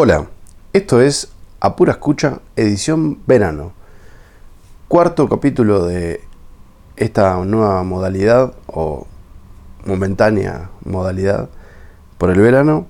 Hola, 0.00 0.28
esto 0.72 1.00
es 1.00 1.32
A 1.58 1.74
Pura 1.74 1.90
Escucha, 1.90 2.38
edición 2.54 3.18
verano. 3.26 3.72
Cuarto 4.86 5.28
capítulo 5.28 5.86
de 5.86 6.20
esta 6.94 7.44
nueva 7.44 7.82
modalidad 7.82 8.54
o 8.68 9.08
momentánea 9.84 10.70
modalidad 10.84 11.48
por 12.16 12.30
el 12.30 12.38
verano. 12.38 12.86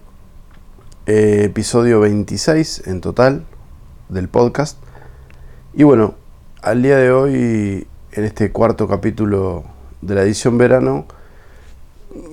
Eh, 1.06 1.44
episodio 1.44 2.00
26 2.00 2.88
en 2.88 3.00
total 3.00 3.46
del 4.10 4.28
podcast. 4.28 4.76
Y 5.72 5.84
bueno, 5.84 6.14
al 6.60 6.82
día 6.82 6.98
de 6.98 7.10
hoy, 7.10 7.86
en 8.12 8.24
este 8.24 8.52
cuarto 8.52 8.86
capítulo 8.86 9.64
de 10.02 10.14
la 10.14 10.24
edición 10.24 10.58
verano, 10.58 11.06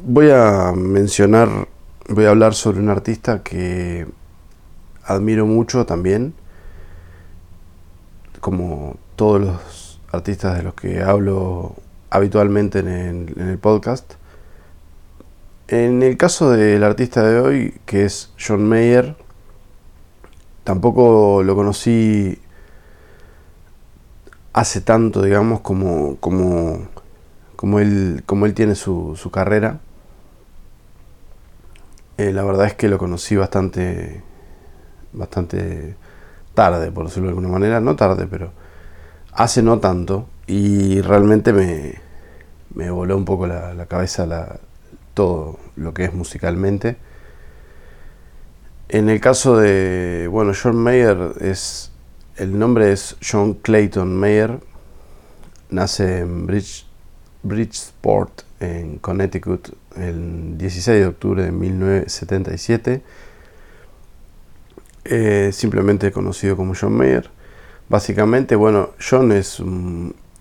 voy 0.04 0.32
a 0.32 0.74
mencionar, 0.76 1.70
voy 2.10 2.26
a 2.26 2.32
hablar 2.32 2.54
sobre 2.54 2.82
un 2.82 2.90
artista 2.90 3.42
que 3.42 4.06
admiro 5.06 5.46
mucho 5.46 5.86
también, 5.86 6.34
como 8.42 8.98
todos 9.16 9.42
los 9.42 10.02
artistas 10.12 10.58
de 10.58 10.64
los 10.64 10.74
que 10.74 11.02
hablo 11.02 11.76
habitualmente 12.10 12.80
en 12.80 13.34
el, 13.38 13.58
podcast. 13.60 14.14
En 15.68 16.04
el 16.04 16.18
caso 16.18 16.52
del 16.52 16.84
artista 16.84 17.24
de 17.24 17.40
hoy, 17.40 17.80
que 17.86 18.06
es 18.06 18.32
John 18.40 18.68
Mayer, 18.68 19.16
tampoco 20.64 21.44
lo 21.44 21.56
conocí 21.56 22.40
hace 24.54 24.82
tanto, 24.82 25.22
digamos, 25.22 25.62
como, 25.62 26.18
como, 26.18 26.88
como, 27.56 27.80
él, 27.80 28.24
como 28.26 28.46
él 28.46 28.54
tiene 28.54 28.76
su, 28.76 29.16
su 29.16 29.32
carrera. 29.32 29.80
Eh, 32.18 32.32
la 32.32 32.44
verdad 32.44 32.68
es 32.68 32.76
que 32.76 32.88
lo 32.88 32.98
conocí 32.98 33.36
bastante 33.36 34.24
bastante 35.16 35.96
tarde, 36.54 36.92
por 36.92 37.06
decirlo 37.06 37.28
de 37.28 37.32
alguna 37.32 37.50
manera, 37.50 37.80
no 37.80 37.96
tarde, 37.96 38.28
pero 38.28 38.52
hace 39.34 39.62
no 39.62 39.80
tanto. 39.80 40.28
Y 40.48 41.02
realmente 41.02 41.54
me, 41.54 41.96
me 42.74 42.90
voló 42.90 43.18
un 43.18 43.26
poco 43.26 43.48
la, 43.48 43.86
cabeza 43.88 44.26
la, 44.26 44.60
todo 45.14 45.60
lo 45.76 45.94
que 45.94 46.06
es 46.06 46.14
musicalmente. 46.14 46.98
En 48.90 49.10
el 49.10 49.20
caso 49.20 49.58
de, 49.58 50.28
bueno, 50.32 50.54
John 50.62 50.78
Mayer 50.78 51.34
es, 51.42 51.92
el 52.38 52.58
nombre 52.58 52.92
es 52.92 53.18
John 53.28 53.56
Clayton 53.56 54.16
Mayer, 54.16 54.60
nace 55.70 56.20
en 56.20 56.46
Bridge, 56.46 56.86
Bridgeport, 57.42 58.44
en 58.60 59.00
Connecticut, 59.00 59.70
el 59.98 60.58
16 60.58 61.00
de 61.00 61.08
octubre 61.08 61.44
de 61.44 61.52
1977 61.52 63.04
eh, 65.06 65.52
simplemente 65.54 66.12
conocido 66.12 66.58
como 66.58 66.74
John 66.80 66.94
Mayer. 66.94 67.30
Básicamente, 67.88 68.56
bueno, 68.56 68.90
John 69.00 69.32
es, 69.32 69.62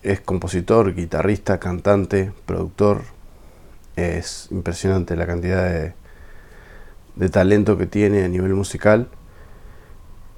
es 0.02 0.20
compositor, 0.20 0.94
guitarrista, 0.94 1.60
cantante, 1.60 2.32
productor. 2.46 3.02
Es 3.96 4.48
impresionante 4.50 5.14
la 5.14 5.26
cantidad 5.26 5.64
de, 5.64 5.94
de 7.16 7.28
talento 7.28 7.76
que 7.78 7.86
tiene 7.86 8.24
a 8.24 8.28
nivel 8.28 8.54
musical. 8.54 9.08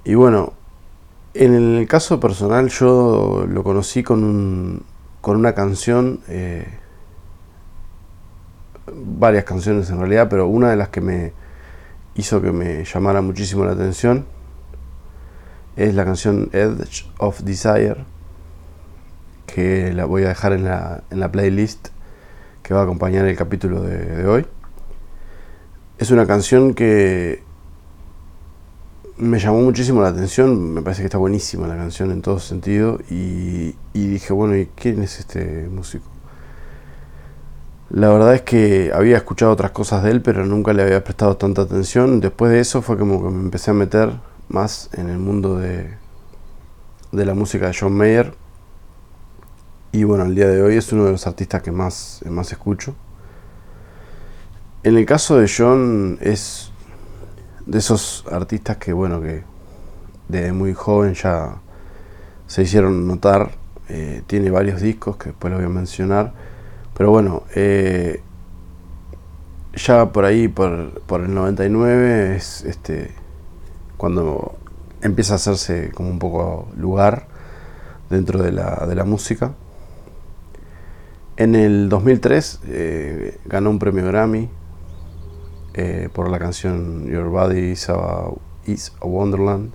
Y 0.03 0.15
bueno, 0.15 0.53
en 1.33 1.53
el 1.53 1.87
caso 1.87 2.19
personal 2.19 2.69
yo 2.69 3.45
lo 3.47 3.63
conocí 3.63 4.03
con, 4.03 4.23
un, 4.23 4.83
con 5.21 5.37
una 5.37 5.53
canción, 5.53 6.21
eh, 6.27 6.67
varias 8.91 9.43
canciones 9.43 9.89
en 9.89 9.99
realidad, 9.99 10.27
pero 10.29 10.47
una 10.47 10.69
de 10.69 10.75
las 10.75 10.89
que 10.89 11.01
me, 11.01 11.33
hizo 12.17 12.41
que 12.41 12.51
me 12.51 12.83
llamara 12.83 13.21
muchísimo 13.21 13.63
la 13.63 13.71
atención 13.71 14.25
es 15.77 15.93
la 15.93 16.05
canción 16.05 16.49
Edge 16.53 17.05
of 17.19 17.41
Desire, 17.41 17.97
que 19.45 19.93
la 19.93 20.05
voy 20.05 20.23
a 20.23 20.29
dejar 20.29 20.53
en 20.53 20.65
la, 20.65 21.03
en 21.11 21.19
la 21.19 21.31
playlist 21.31 21.89
que 22.63 22.73
va 22.73 22.81
a 22.81 22.83
acompañar 22.83 23.25
el 23.25 23.37
capítulo 23.37 23.83
de, 23.83 24.27
hoy. 24.27 24.45
Es 25.99 26.09
una 26.09 26.25
canción 26.25 26.73
que 26.73 27.43
me 29.17 29.39
llamó 29.39 29.61
muchísimo 29.61 30.01
la 30.01 30.09
atención, 30.09 30.73
me 30.73 30.81
parece 30.81 31.03
que 31.03 31.07
está 31.07 31.19
buenísima 31.19 31.67
la 31.67 31.75
canción 31.75 32.11
en 32.11 32.21
todo 32.21 32.39
sentido 32.39 32.99
y, 33.09 33.75
y 33.93 34.07
dije, 34.07 34.33
bueno, 34.33 34.57
¿y 34.57 34.67
quién 34.75 35.01
es 35.03 35.19
este 35.19 35.69
músico? 35.69 36.16
La 37.89 38.09
verdad 38.09 38.35
es 38.35 38.41
que 38.41 38.91
había 38.93 39.15
escuchado 39.15 39.53
otras 39.53 39.71
cosas 39.71 40.03
de 40.03 40.11
él, 40.11 40.21
pero 40.21 40.45
nunca 40.45 40.73
le 40.73 40.83
había 40.83 41.03
prestado 41.05 41.37
tanta 41.37 41.61
atención. 41.61 42.19
Después 42.19 42.51
de 42.51 42.59
eso 42.59 42.81
fue 42.81 42.97
como 42.97 43.23
que 43.23 43.29
me 43.29 43.41
empecé 43.41 43.71
a 43.71 43.73
meter 43.73 44.11
más 44.49 44.89
en 44.91 45.09
el 45.09 45.17
mundo 45.17 45.57
de, 45.57 45.95
de 47.13 47.25
la 47.25 47.33
música 47.33 47.67
de 47.67 47.77
John 47.79 47.93
Mayer. 47.93 48.33
Y 49.93 50.03
bueno, 50.03 50.25
el 50.25 50.35
día 50.35 50.47
de 50.47 50.61
hoy 50.61 50.75
es 50.75 50.91
uno 50.91 51.05
de 51.05 51.11
los 51.11 51.25
artistas 51.27 51.61
que 51.61 51.71
más, 51.71 52.21
más 52.29 52.51
escucho. 52.51 52.93
En 54.83 54.97
el 54.97 55.05
caso 55.05 55.37
de 55.37 55.49
John 55.49 56.17
es 56.19 56.71
de 57.65 57.77
esos 57.77 58.25
artistas 58.29 58.77
que 58.77 58.91
bueno 58.91 59.21
que 59.21 59.43
desde 60.27 60.51
muy 60.51 60.73
joven 60.73 61.13
ya 61.13 61.61
se 62.47 62.63
hicieron 62.63 63.07
notar. 63.07 63.51
Eh, 63.87 64.23
tiene 64.27 64.49
varios 64.49 64.81
discos 64.81 65.15
que 65.15 65.29
después 65.29 65.51
los 65.51 65.61
voy 65.61 65.71
a 65.71 65.73
mencionar 65.73 66.33
pero 66.97 67.11
bueno, 67.11 67.43
eh, 67.53 68.21
ya 69.75 70.11
por 70.11 70.25
ahí, 70.25 70.47
por, 70.47 70.99
por, 71.01 71.21
el 71.21 71.31
99, 71.31 72.35
es 72.35 72.63
este 72.63 73.11
cuando 73.97 74.57
empieza 75.03 75.33
a 75.33 75.35
hacerse 75.35 75.91
como 75.93 76.09
un 76.09 76.17
poco 76.17 76.69
lugar 76.75 77.27
dentro 78.09 78.41
de 78.41 78.51
la, 78.51 78.87
de 78.87 78.95
la 78.95 79.03
música. 79.03 79.53
En 81.35 81.53
el 81.53 81.87
2003 81.87 82.61
eh, 82.65 83.37
ganó 83.45 83.69
un 83.69 83.77
premio 83.77 84.03
Grammy 84.07 84.49
eh, 85.75 86.09
por 86.11 86.31
la 86.31 86.39
canción 86.39 87.05
Your 87.05 87.29
Body 87.29 87.73
is 87.73 87.89
a, 87.89 88.31
is 88.65 88.91
a 89.01 89.05
Wonderland. 89.05 89.71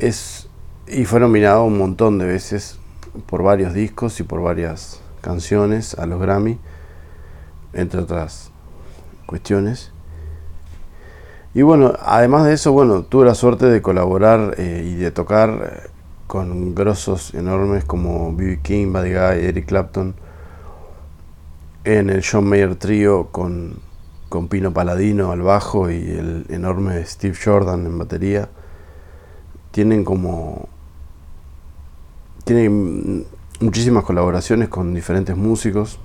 Es, 0.00 0.48
y 0.88 1.04
fue 1.04 1.20
nominado 1.20 1.62
un 1.62 1.78
montón 1.78 2.18
de 2.18 2.26
veces 2.26 2.80
por 3.26 3.44
varios 3.44 3.74
discos 3.74 4.18
y 4.18 4.24
por 4.24 4.42
varias 4.42 5.00
canciones 5.20 5.94
a 5.98 6.06
los 6.06 6.20
Grammy, 6.20 6.58
entre 7.72 8.00
otras 8.00 8.50
cuestiones. 9.26 9.92
Y 11.52 11.62
bueno, 11.62 11.94
además 12.00 12.44
de 12.44 12.54
eso, 12.54 12.72
bueno, 12.72 13.02
tuve 13.02 13.26
la 13.26 13.34
suerte 13.34 13.66
de 13.66 13.82
colaborar 13.82 14.54
eh, 14.58 14.84
y 14.86 14.94
de 14.94 15.10
tocar 15.10 15.50
eh, 15.50 15.90
con 16.28 16.76
grosos 16.76 17.34
enormes 17.34 17.84
como 17.84 18.34
B.B. 18.34 18.60
King, 18.62 18.92
Buddy 18.92 19.10
Guy, 19.10 19.46
Eric 19.46 19.66
Clapton, 19.66 20.14
en 21.82 22.10
el 22.10 22.22
John 22.24 22.44
Mayer 22.44 22.76
Trio 22.76 23.28
con, 23.32 23.80
con 24.28 24.46
Pino 24.46 24.72
Paladino 24.72 25.32
al 25.32 25.42
bajo 25.42 25.90
y 25.90 25.96
el 25.96 26.46
enorme 26.50 27.04
Steve 27.04 27.36
Jordan 27.42 27.84
en 27.86 27.98
batería. 27.98 28.48
Tienen 29.72 30.04
como... 30.04 30.68
Tienen 32.44 33.26
muchísimas 33.60 34.04
colaboraciones 34.04 34.68
con 34.68 34.94
diferentes 34.94 35.36
músicos. 35.36 35.98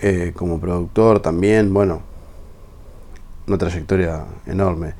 Eh, 0.00 0.32
como 0.34 0.58
productor 0.58 1.20
también, 1.20 1.72
bueno, 1.72 2.02
una 3.46 3.58
trayectoria 3.58 4.24
enorme. 4.46 4.94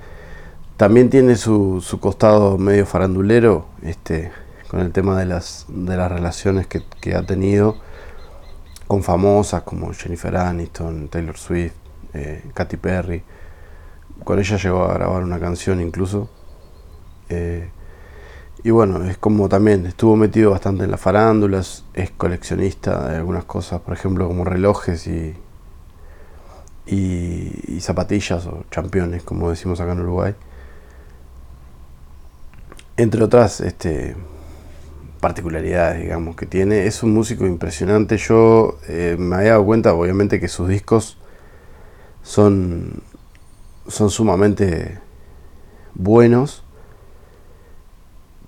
También 0.77 1.11
tiene 1.11 1.35
su, 1.37 1.81
su, 1.81 1.99
costado 1.99 2.57
medio 2.57 2.87
farandulero, 2.87 3.67
este, 3.83 4.31
con 4.69 4.81
el 4.81 4.93
tema 4.93 5.19
de 5.19 5.27
las, 5.27 5.67
de 5.69 5.97
las 5.97 6.11
relaciones 6.11 6.67
que, 6.69 6.83
que 7.01 7.17
ha 7.17 7.25
tenido 7.25 7.77
con 8.87 9.03
famosas 9.03 9.63
como 9.63 9.93
Jennifer 9.93 10.37
Aniston, 10.37 11.09
Taylor 11.09 11.37
Swift, 11.37 11.73
eh, 12.15 12.45
Katy 12.53 12.77
Perry. 12.77 13.23
Con 14.23 14.39
ella 14.39 14.57
llegó 14.57 14.85
a 14.85 14.95
grabar 14.95 15.23
una 15.23 15.41
canción 15.41 15.81
incluso. 15.81 16.29
Eh, 17.29 17.71
y 18.65 18.71
bueno, 18.71 19.05
es 19.05 19.19
como 19.19 19.49
también 19.49 19.87
estuvo 19.87 20.15
metido 20.15 20.53
bastante 20.53 20.85
en 20.85 20.91
las 20.93 21.01
farándulas, 21.01 21.85
es 21.95 22.11
coleccionista 22.13 23.09
de 23.09 23.17
algunas 23.17 23.45
cosas, 23.45 23.81
por 23.81 23.95
ejemplo, 23.95 24.29
como 24.29 24.45
relojes 24.45 25.09
y, 25.09 25.35
y, 26.87 27.81
zapatillas 27.81 28.47
o 28.47 28.65
championes, 28.71 29.25
como 29.25 29.51
decimos 29.51 29.81
acá 29.81 29.93
en 29.93 30.01
Uruguay. 30.01 30.35
Entre 32.97 33.23
otras 33.25 33.61
este, 33.61 34.15
particularidades, 35.21 36.03
digamos, 36.03 36.37
que 36.37 36.47
tiene. 36.47 36.87
Es 36.87 37.03
un 37.03 37.13
músico 37.15 37.47
impresionante. 37.47 38.17
Yo 38.17 38.79
eh, 38.87 39.17
me 39.19 39.37
había 39.37 39.51
dado 39.53 39.65
cuenta, 39.65 39.95
obviamente, 39.95 40.39
que 40.39 40.49
sus 40.49 40.69
discos 40.69 41.19
son, 42.23 43.03
son 43.89 44.11
sumamente 44.11 44.99
buenos 45.95 46.65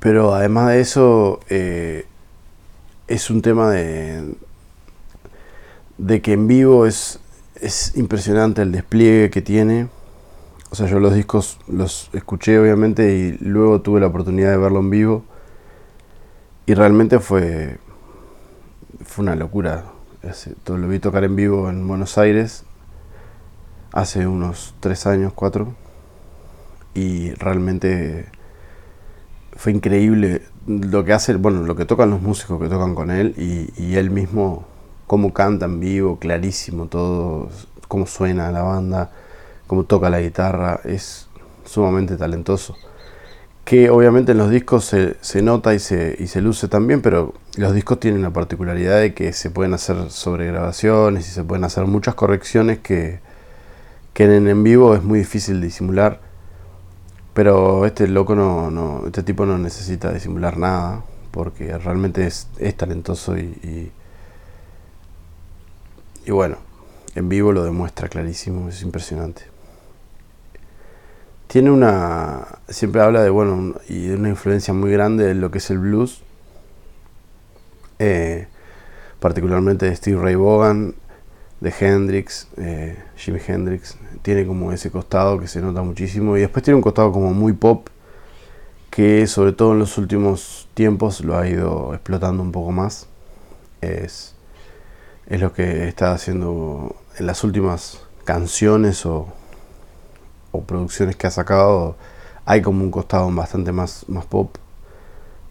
pero 0.04 0.34
además 0.34 0.68
de 0.68 0.80
eso, 0.80 1.40
eh, 1.48 2.04
es 3.08 3.30
un 3.30 3.40
tema 3.40 3.70
de, 3.70 4.34
de 5.96 6.20
que 6.20 6.34
en 6.34 6.46
vivo 6.46 6.84
es, 6.84 7.20
es 7.54 7.96
impresionante 7.96 8.60
el 8.60 8.70
despliegue 8.70 9.30
que 9.30 9.40
tiene. 9.40 9.88
O 10.68 10.74
sea, 10.74 10.88
yo 10.88 11.00
los 11.00 11.14
discos 11.14 11.58
los 11.68 12.10
escuché 12.12 12.58
obviamente 12.58 13.16
y 13.16 13.38
luego 13.42 13.80
tuve 13.80 13.98
la 13.98 14.08
oportunidad 14.08 14.50
de 14.50 14.58
verlo 14.58 14.80
en 14.80 14.90
vivo. 14.90 15.24
Y 16.66 16.74
realmente 16.74 17.18
fue, 17.18 17.78
fue 19.06 19.22
una 19.22 19.36
locura. 19.36 19.86
Lo 20.66 20.86
vi 20.86 20.98
tocar 20.98 21.24
en 21.24 21.34
vivo 21.34 21.70
en 21.70 21.88
Buenos 21.88 22.18
Aires 22.18 22.64
hace 23.90 24.26
unos 24.26 24.74
tres 24.80 25.06
años, 25.06 25.32
cuatro. 25.32 25.74
Y 26.92 27.30
realmente 27.36 28.26
fue 29.56 29.72
increíble 29.72 30.42
lo 30.66 31.04
que 31.04 31.12
hace, 31.12 31.34
bueno, 31.34 31.62
lo 31.62 31.76
que 31.76 31.84
tocan 31.84 32.10
los 32.10 32.22
músicos 32.22 32.60
que 32.60 32.68
tocan 32.68 32.94
con 32.94 33.10
él 33.10 33.34
y, 33.36 33.94
él 33.94 34.10
mismo, 34.10 34.64
cómo 35.06 35.32
canta 35.32 35.66
en 35.66 35.80
vivo, 35.80 36.18
clarísimo 36.18 36.86
todo, 36.86 37.48
cómo 37.88 38.06
suena 38.06 38.50
la 38.50 38.62
banda 38.62 39.10
cómo 39.66 39.84
toca 39.84 40.10
la 40.10 40.20
guitarra, 40.20 40.80
es 40.84 41.28
sumamente 41.64 42.16
talentoso. 42.16 42.76
Que 43.64 43.88
obviamente 43.88 44.32
en 44.32 44.38
los 44.38 44.50
discos 44.50 44.84
se, 44.84 45.42
nota 45.42 45.74
y 45.74 45.78
se, 45.78 46.16
y 46.18 46.26
se 46.26 46.42
luce 46.42 46.68
también, 46.68 47.00
pero 47.00 47.32
los 47.56 47.72
discos 47.72 47.98
tienen 47.98 48.20
la 48.20 48.30
particularidad 48.30 49.00
de 49.00 49.14
que 49.14 49.32
se 49.32 49.50
pueden 49.50 49.72
hacer 49.72 50.10
sobregrabaciones 50.10 51.28
y 51.28 51.30
se 51.30 51.44
pueden 51.44 51.64
hacer 51.64 51.86
muchas 51.86 52.14
correcciones 52.14 52.78
que, 52.80 53.20
que 54.12 54.24
en, 54.24 54.48
en 54.48 54.62
vivo 54.62 54.94
es 54.94 55.02
muy 55.02 55.20
difícil 55.20 55.62
disimular. 55.62 56.20
Pero 57.34 57.84
este 57.84 58.06
loco 58.08 58.34
no, 58.34 58.70
no, 58.70 59.02
este 59.06 59.22
tipo 59.22 59.44
no 59.44 59.58
necesita 59.58 60.12
disimular 60.12 60.56
nada, 60.56 61.04
porque 61.32 61.76
realmente 61.78 62.26
es, 62.26 62.48
es 62.58 62.76
talentoso 62.76 63.36
y, 63.36 63.90
y, 66.24 66.30
bueno, 66.30 66.56
en 67.14 67.28
vivo 67.28 67.52
lo 67.52 67.64
demuestra 67.64 68.08
clarísimo, 68.08 68.68
es 68.68 68.82
impresionante 68.82 69.54
tiene 71.54 71.70
una. 71.70 72.48
Siempre 72.68 73.00
habla 73.00 73.22
de, 73.22 73.30
bueno, 73.30 73.76
y 73.88 74.08
de 74.08 74.16
una 74.16 74.28
influencia 74.28 74.74
muy 74.74 74.90
grande 74.90 75.24
de 75.24 75.34
lo 75.34 75.52
que 75.52 75.58
es 75.58 75.70
el 75.70 75.78
blues. 75.78 76.24
Eh, 78.00 78.48
particularmente 79.20 79.86
de 79.86 79.94
Steve 79.94 80.20
Ray 80.20 80.34
Vaughan, 80.34 80.96
de 81.64 81.74
Hendrix, 81.78 82.46
eh, 82.56 82.96
Jimi 83.16 83.40
Hendrix. 83.44 83.96
Tiene 84.22 84.46
como 84.46 84.70
ese 84.70 84.90
costado 84.90 85.40
que 85.40 85.48
se 85.48 85.60
nota 85.60 85.82
muchísimo. 85.82 86.36
Y 86.36 86.40
después 86.40 86.62
tiene 86.62 86.76
un 86.76 86.82
costado 86.82 87.10
como 87.10 87.32
muy 87.34 87.52
pop, 87.52 87.88
que 88.90 89.26
sobre 89.26 89.52
todo 89.52 89.72
en 89.72 89.80
los 89.80 89.98
últimos 89.98 90.68
tiempos 90.74 91.22
lo 91.24 91.36
ha 91.36 91.48
ido 91.48 91.92
explotando 91.94 92.42
un 92.42 92.52
poco 92.52 92.70
más. 92.70 93.08
Es, 93.80 94.34
es 95.26 95.40
lo 95.40 95.52
que 95.52 95.88
está 95.88 96.12
haciendo 96.12 96.94
en 97.18 97.26
las 97.26 97.42
últimas 97.42 98.00
canciones 98.24 99.04
o 99.04 99.32
o 100.54 100.62
producciones 100.62 101.16
que 101.16 101.26
ha 101.26 101.30
sacado, 101.30 101.96
hay 102.44 102.62
como 102.62 102.84
un 102.84 102.90
costado 102.90 103.30
bastante 103.32 103.72
más, 103.72 104.08
más 104.08 104.24
pop. 104.24 104.56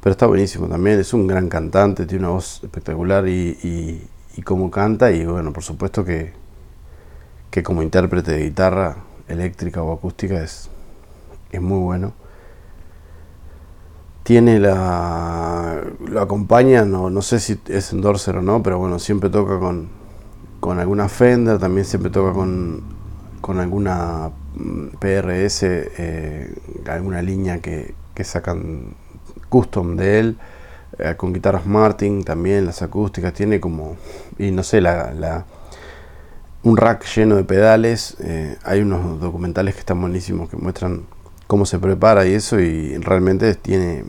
Pero 0.01 0.11
está 0.11 0.25
buenísimo 0.27 0.67
también, 0.67 0.99
es 0.99 1.13
un 1.13 1.27
gran 1.27 1.49
cantante, 1.49 2.05
tiene 2.05 2.25
una 2.25 2.33
voz 2.35 2.61
espectacular 2.63 3.27
y, 3.27 3.57
y, 3.63 4.07
como 4.41 4.71
canta, 4.71 5.11
y 5.11 5.25
bueno, 5.25 5.53
por 5.53 5.63
supuesto 5.63 6.03
que, 6.03 6.33
que 7.51 7.63
como 7.63 7.83
intérprete 7.83 8.31
de 8.31 8.43
guitarra 8.43 8.97
eléctrica 9.27 9.83
o 9.83 9.93
acústica 9.93 10.43
es, 10.43 10.69
es 11.51 11.61
muy 11.61 11.79
bueno. 11.79 12.13
Tiene 14.23 14.59
la. 14.59 15.81
lo 15.99 16.21
acompaña, 16.21 16.85
no, 16.85 17.09
no 17.09 17.21
sé 17.21 17.39
si 17.39 17.59
es 17.67 17.91
endorser 17.91 18.37
o 18.37 18.41
no, 18.41 18.63
pero 18.63 18.79
bueno, 18.79 18.97
siempre 18.97 19.29
toca 19.29 19.59
con, 19.59 19.89
con 20.59 20.79
alguna 20.79 21.09
Fender, 21.09 21.59
también 21.59 21.85
siempre 21.85 22.09
toca 22.09 22.31
con, 22.31 22.83
con 23.41 23.59
alguna 23.59 24.31
PRS, 24.99 25.63
eh, 25.63 26.55
alguna 26.87 27.21
línea 27.21 27.59
que, 27.59 27.93
sacan 28.23 28.95
custom 29.49 29.97
de 29.97 30.19
él, 30.19 30.37
eh, 30.99 31.15
con 31.17 31.33
guitarras 31.33 31.65
Martin 31.65 32.23
también, 32.23 32.65
las 32.65 32.81
acústicas, 32.81 33.33
tiene 33.33 33.59
como, 33.59 33.95
y 34.37 34.51
no 34.51 34.63
sé, 34.63 34.81
la, 34.81 35.45
un 36.63 36.77
rack 36.77 37.05
lleno 37.15 37.35
de 37.35 37.43
pedales, 37.43 38.15
eh, 38.19 38.57
hay 38.63 38.81
unos 38.81 39.19
documentales 39.19 39.73
que 39.73 39.79
están 39.79 39.99
buenísimos 39.99 40.49
que 40.49 40.57
muestran 40.57 41.05
cómo 41.47 41.65
se 41.65 41.79
prepara 41.79 42.25
y 42.25 42.33
eso, 42.33 42.59
y 42.59 42.97
realmente 42.97 43.55
tiene 43.55 44.05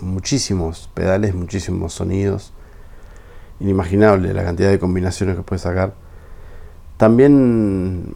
muchísimos 0.00 0.90
pedales, 0.94 1.34
muchísimos 1.34 1.92
sonidos, 1.92 2.52
inimaginable 3.60 4.34
la 4.34 4.44
cantidad 4.44 4.70
de 4.70 4.78
combinaciones 4.78 5.36
que 5.36 5.42
puede 5.42 5.60
sacar. 5.60 5.94
También 6.96 8.14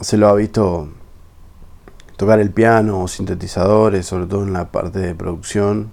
se 0.00 0.16
lo 0.16 0.28
ha 0.28 0.34
visto 0.34 0.88
tocar 2.16 2.40
el 2.40 2.50
piano 2.50 3.00
o 3.00 3.08
sintetizadores, 3.08 4.06
sobre 4.06 4.26
todo 4.26 4.42
en 4.42 4.52
la 4.52 4.70
parte 4.70 4.98
de 4.98 5.14
producción 5.14 5.92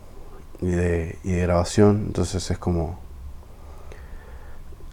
y 0.61 0.67
de, 0.67 1.17
grabación. 1.23 2.03
Entonces 2.07 2.49
es 2.49 2.57
como. 2.57 2.99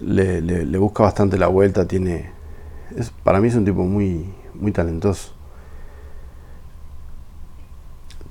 Le, 0.00 0.78
busca 0.78 1.02
bastante 1.02 1.38
la 1.38 1.48
vuelta, 1.48 1.86
tiene. 1.86 2.30
Es, 2.96 3.10
para 3.10 3.40
mí 3.40 3.48
es 3.48 3.54
un 3.54 3.64
tipo 3.64 3.84
muy, 3.84 4.32
muy 4.54 4.72
talentoso. 4.72 5.32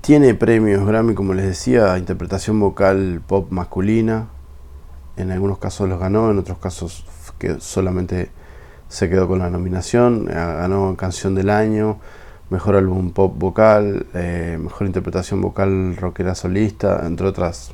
Tiene 0.01 0.33
premios 0.35 0.85
Grammy, 0.85 1.13
como 1.15 1.33
les 1.33 1.45
decía, 1.45 1.97
interpretación 1.97 2.59
vocal 2.59 3.21
pop 3.27 3.51
masculina. 3.51 4.29
En 5.17 5.31
algunos 5.31 5.57
casos 5.57 5.89
los 5.89 5.99
ganó, 5.99 6.31
en 6.31 6.37
otros 6.37 6.59
casos 6.59 7.05
que 7.37 7.59
solamente 7.59 8.29
se 8.87 9.09
quedó 9.09 9.27
con 9.27 9.39
la 9.39 9.49
nominación, 9.49 10.27
eh, 10.29 10.33
ganó 10.33 10.95
Canción 10.95 11.35
del 11.35 11.49
Año, 11.49 11.99
Mejor 12.49 12.75
Álbum 12.75 13.11
Pop 13.11 13.33
Vocal, 13.37 14.07
eh, 14.13 14.57
Mejor 14.61 14.87
Interpretación 14.87 15.41
Vocal 15.41 15.97
Rockera 15.97 16.33
Solista, 16.33 17.05
entre 17.05 17.27
otras, 17.27 17.71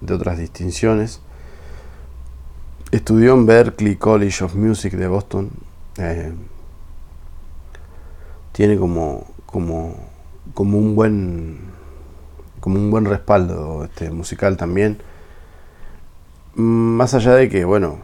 de 0.00 0.14
otras 0.14 0.38
distinciones. 0.38 1.20
Estudió 2.92 3.34
en 3.34 3.46
Berklee 3.46 3.96
College 3.96 4.44
of 4.44 4.54
Music 4.54 4.94
de 4.94 5.08
Boston. 5.08 5.50
Eh, 5.98 6.32
tiene 8.52 8.76
como, 8.76 9.26
como, 9.46 9.96
como 10.54 10.78
un 10.78 10.94
buen 10.94 11.70
como 12.60 12.78
un 12.78 12.90
buen 12.90 13.06
respaldo 13.06 13.84
este, 13.84 14.10
musical 14.10 14.56
también. 14.56 14.98
Más 16.54 17.14
allá 17.14 17.34
de 17.34 17.48
que, 17.48 17.64
bueno, 17.64 17.98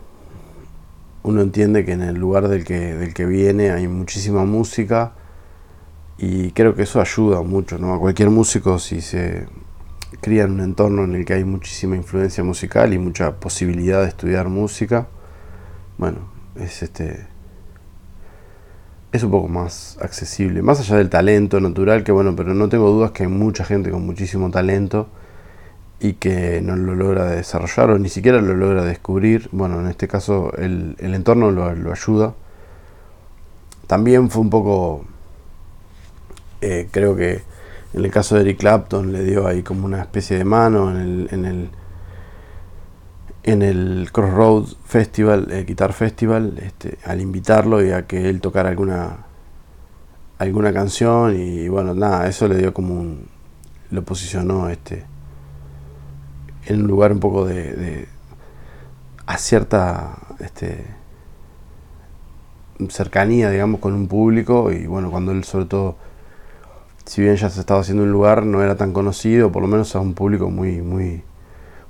uno 1.23 1.43
entiende 1.43 1.85
que 1.85 1.93
en 1.93 2.03
el 2.03 2.17
lugar 2.17 2.49
del 2.49 2.65
que, 2.65 2.95
del 2.95 3.15
que 3.15 3.27
viene 3.27 3.71
hay 3.71 3.87
muchísima 3.87 4.45
música 4.45 5.13
y 6.19 6.51
creo 6.53 6.75
que 6.75 6.83
eso 6.83 7.01
ayuda 7.01 7.43
mucho 7.43 7.79
¿no? 7.79 7.95
a 7.95 7.99
cualquier 7.99 8.31
músico 8.31 8.79
si 8.79 9.01
se 9.01 9.47
cría 10.21 10.45
en 10.45 10.53
un 10.53 10.61
entorno 10.61 11.05
en 11.05 11.15
el 11.15 11.25
que 11.25 11.35
hay 11.35 11.45
muchísima 11.45 11.97
influencia 11.97 12.43
musical 12.43 12.95
y 12.95 12.99
mucha 12.99 13.39
posibilidad 13.39 14.03
de 14.03 14.09
estudiar 14.09 14.49
música. 14.49 15.09
Bueno, 15.99 16.21
es 16.57 16.83
este 16.83 17.27
es 19.13 19.23
un 19.23 19.31
poco 19.31 19.49
más 19.49 19.99
accesible, 20.01 20.63
más 20.63 20.81
allá 20.81 20.97
del 20.97 21.09
talento 21.11 21.61
natural, 21.61 22.05
que 22.05 22.13
bueno, 22.13 22.37
pero 22.37 22.55
no 22.55 22.69
tengo 22.69 22.91
dudas 22.91 23.13
que 23.13 23.25
hay 23.25 23.29
mucha 23.29 23.65
gente 23.65 23.91
con 23.91 24.05
muchísimo 24.05 24.51
talento 24.51 25.09
y 26.01 26.15
que 26.15 26.61
no 26.61 26.77
lo 26.77 26.95
logra 26.95 27.27
desarrollar 27.27 27.91
o 27.91 27.99
ni 27.99 28.09
siquiera 28.09 28.41
lo 28.41 28.55
logra 28.55 28.85
descubrir. 28.85 29.49
Bueno, 29.53 29.81
en 29.81 29.89
este 29.89 30.09
caso 30.09 30.53
el, 30.57 30.97
entorno 30.99 31.51
lo, 31.51 31.93
ayuda. 31.93 32.35
También 33.87 34.31
fue 34.31 34.43
un 34.43 34.51
poco, 34.51 35.05
eh, 36.61 36.89
creo 36.91 37.17
que 37.17 37.43
en 37.95 38.05
el 38.05 38.11
caso 38.11 38.35
de 38.35 38.43
Eric 38.43 38.59
Clapton 38.59 39.13
le 39.13 39.25
dio 39.25 39.47
ahí 39.47 39.63
como 39.63 39.87
una 39.87 40.01
especie 40.01 40.37
de 40.37 40.45
mano 40.45 40.91
en 40.91 40.97
el, 40.97 41.29
en 41.31 41.45
el, 41.45 41.71
en 43.45 43.63
el 43.63 44.09
Crossroads 44.13 44.77
Festival, 44.85 45.51
el 45.51 45.65
Guitar 45.65 45.93
Festival, 45.93 46.59
este, 46.63 46.99
al 47.05 47.21
invitarlo 47.21 47.85
y 47.85 47.91
a 47.93 48.07
que 48.07 48.29
él 48.29 48.41
tocara 48.41 48.69
alguna, 48.69 49.27
alguna 50.39 50.73
canción 50.73 51.39
y 51.39 51.69
bueno, 51.69 51.95
nada, 51.95 52.29
eso 52.29 52.49
le 52.49 52.57
dio 52.57 52.75
como 52.75 52.95
un, 52.95 53.29
lo 53.91 54.05
posicionó 54.05 54.69
este 54.69 55.05
en 56.67 56.83
un 56.83 56.89
lugar 56.89 57.13
un 57.13 57.21
poco 57.21 57.47
de, 57.47 58.09
a 59.27 59.39
cierta 59.39 60.19
este, 60.41 60.85
cercanía, 62.89 63.51
digamos, 63.51 63.81
con 63.81 63.95
un 63.95 64.09
público 64.09 64.73
y 64.73 64.87
bueno, 64.87 65.11
cuando 65.11 65.33
él 65.33 65.45
sobre 65.45 65.67
todo, 65.67 65.97
si 67.07 67.23
bien 67.23 67.37
ya 67.37 67.49
se 67.51 67.61
estaba 67.61 67.81
haciendo 67.81 68.03
un 68.03 68.13
lugar, 68.13 68.45
no 68.45 68.63
era 68.63 68.77
tan 68.77 68.93
conocido, 68.93 69.51
por 69.51 69.63
lo 69.63 69.69
menos 69.69 69.95
a 69.97 70.01
un 70.01 70.15
público 70.15 70.51
muy, 70.51 70.83
muy, 70.83 71.23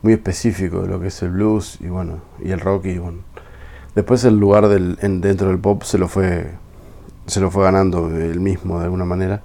muy 0.03 0.13
específico 0.13 0.83
de 0.83 0.89
lo 0.89 1.01
que 1.01 1.09
es 1.09 1.23
el 1.23 1.31
blues 1.31 1.79
y 1.81 1.89
bueno, 1.89 2.21
y 2.43 2.51
el 2.53 2.61
rock 2.61 2.87
y 2.87 2.99
bueno. 2.99 3.19
Después 3.95 4.25
el 4.25 4.39
lugar 4.39 4.69
del, 4.69 4.97
dentro 4.97 5.49
del 5.49 5.59
pop 5.59 5.83
se 5.83 5.99
lo 5.99 6.07
fue 6.07 6.51
se 7.27 7.41
lo 7.41 7.51
fue 7.51 7.65
ganando 7.65 8.09
él 8.09 8.41
mismo 8.41 8.79
de 8.79 8.85
alguna 8.85 9.05
manera. 9.05 9.43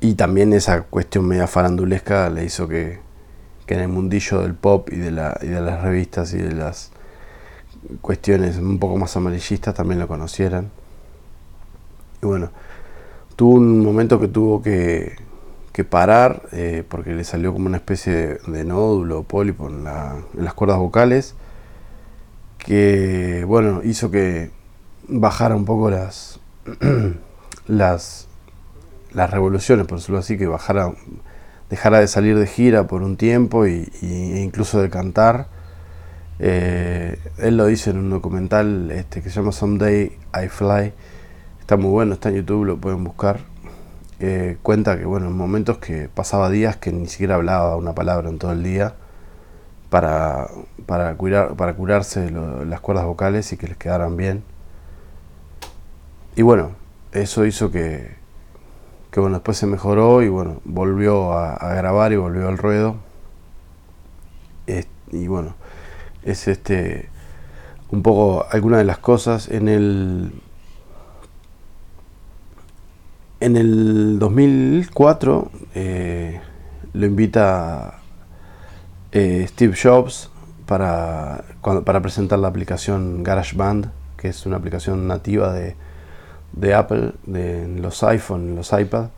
Y 0.00 0.14
también 0.14 0.52
esa 0.52 0.82
cuestión 0.82 1.26
media 1.26 1.46
farandulesca 1.46 2.30
le 2.30 2.44
hizo 2.44 2.68
que, 2.68 3.00
que 3.66 3.74
en 3.74 3.80
el 3.80 3.88
mundillo 3.88 4.40
del 4.40 4.54
pop 4.54 4.88
y 4.92 4.96
de, 4.96 5.10
la, 5.10 5.36
y 5.42 5.48
de 5.48 5.60
las 5.60 5.82
revistas 5.82 6.32
y 6.34 6.38
de 6.38 6.54
las 6.54 6.92
cuestiones 8.00 8.56
un 8.56 8.78
poco 8.78 8.96
más 8.96 9.16
amarillistas 9.16 9.74
también 9.74 9.98
lo 9.98 10.08
conocieran. 10.08 10.70
Y 12.22 12.26
bueno, 12.26 12.50
tuvo 13.38 13.54
un 13.54 13.84
momento 13.84 14.18
que 14.18 14.26
tuvo 14.26 14.60
que, 14.60 15.16
parar 15.88 16.42
eh, 16.50 16.82
porque 16.88 17.14
le 17.14 17.22
salió 17.22 17.52
como 17.52 17.66
una 17.66 17.76
especie 17.76 18.38
de, 18.44 18.64
nódulo 18.64 19.20
o 19.20 19.22
pólipo 19.22 19.68
en, 19.68 19.84
las 19.84 20.54
cuerdas 20.54 20.76
vocales 20.78 21.36
que 22.58 23.44
bueno 23.46 23.82
hizo 23.84 24.10
que 24.10 24.50
bajara 25.06 25.54
un 25.54 25.64
poco 25.64 25.88
las 25.88 26.40
las 27.68 28.26
las 29.12 29.30
revoluciones 29.30 29.86
por 29.86 29.98
decirlo 29.98 30.18
así 30.18 30.36
que 30.36 30.48
bajara 30.48 30.92
dejara 31.70 32.00
de 32.00 32.08
salir 32.08 32.36
de 32.36 32.48
gira 32.48 32.88
por 32.88 33.02
un 33.02 33.16
tiempo 33.16 33.68
y, 33.68 33.88
e 34.02 34.40
incluso 34.42 34.82
de 34.82 34.90
cantar. 34.90 35.46
Eh, 36.40 37.18
él 37.38 37.56
lo 37.56 37.66
dice 37.66 37.90
en 37.90 37.98
un 37.98 38.10
documental 38.10 38.90
este, 38.90 39.22
que 39.22 39.30
se 39.30 39.36
llama 39.36 39.52
Someday 39.52 40.16
I 40.34 40.48
Fly 40.48 40.92
está 41.68 41.76
muy 41.76 41.90
bueno 41.90 42.14
está 42.14 42.30
en 42.30 42.36
YouTube 42.36 42.64
lo 42.64 42.78
pueden 42.78 43.04
buscar 43.04 43.40
eh, 44.20 44.56
cuenta 44.62 44.98
que, 44.98 45.04
bueno, 45.04 45.26
en 45.26 45.36
momentos 45.36 45.76
que 45.76 46.08
pasaba 46.08 46.48
días 46.48 46.76
que 46.76 46.92
ni 46.92 47.06
siquiera 47.06 47.34
hablaba 47.34 47.76
una 47.76 47.94
palabra 47.94 48.30
en 48.30 48.38
todo 48.38 48.52
el 48.52 48.62
día 48.62 48.94
para, 49.90 50.48
para, 50.86 51.14
curar, 51.16 51.56
para 51.56 51.74
curarse 51.74 52.30
las 52.30 52.80
cuerdas 52.80 53.04
vocales 53.04 53.52
y 53.52 53.56
que 53.56 53.68
les 53.68 53.76
quedaran 53.76 54.16
bien. 54.16 54.42
Y 56.36 56.42
bueno, 56.42 56.72
eso 57.12 57.46
hizo 57.46 57.70
que, 57.70 58.16
que 59.10 59.20
bueno, 59.20 59.36
después 59.36 59.56
se 59.56 59.66
mejoró 59.66 60.22
y 60.22 60.28
bueno, 60.28 60.60
volvió 60.64 61.32
a, 61.34 61.74
grabar 61.74 62.12
y 62.12 62.16
volvió 62.16 62.48
al 62.48 62.58
ruedo. 62.58 62.96
y 65.12 65.26
bueno, 65.28 65.54
es 66.24 66.48
este 66.48 67.08
un 67.90 68.02
poco 68.02 68.46
alguna 68.50 68.78
de 68.78 68.84
las 68.84 68.98
cosas 68.98 69.48
en 69.48 69.68
el 69.68 70.32
en 73.40 73.56
el 73.56 74.18
2004 74.18 75.50
eh, 75.74 76.40
lo 76.92 77.06
invita 77.06 78.00
eh, 79.12 79.46
Steve 79.48 79.76
Jobs 79.80 80.30
para, 80.66 81.44
para 81.84 82.02
presentar 82.02 82.38
la 82.38 82.48
aplicación 82.48 83.22
GarageBand, 83.22 83.90
que 84.16 84.28
es 84.28 84.44
una 84.44 84.56
aplicación 84.56 85.06
nativa 85.06 85.52
de, 85.52 86.74
Apple, 86.74 87.12
de 87.24 87.68
los 87.78 88.02
iPhone, 88.02 88.56
los 88.56 88.72
iPad 88.72 89.08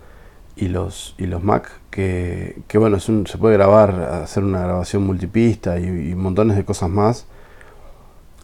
y 0.55 0.69
los, 0.69 1.15
y 1.19 1.27
los 1.27 1.43
Mac, 1.43 1.71
que, 1.91 2.63
bueno, 2.75 3.01
se 3.01 3.39
puede 3.39 3.55
grabar, 3.57 3.91
hacer 4.23 4.45
una 4.45 4.61
grabación 4.61 5.05
multipista 5.05 5.79
y 5.81 6.15
montones 6.15 6.57
de 6.57 6.65
cosas 6.65 6.91
más. 6.91 7.27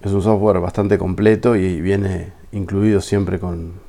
Es 0.02 0.12
un 0.12 0.22
software 0.22 0.60
bastante 0.60 0.98
completo 0.98 1.56
y 1.56 1.80
viene 1.80 2.32
incluido 2.52 3.00
siempre 3.00 3.38
con, 3.38 3.85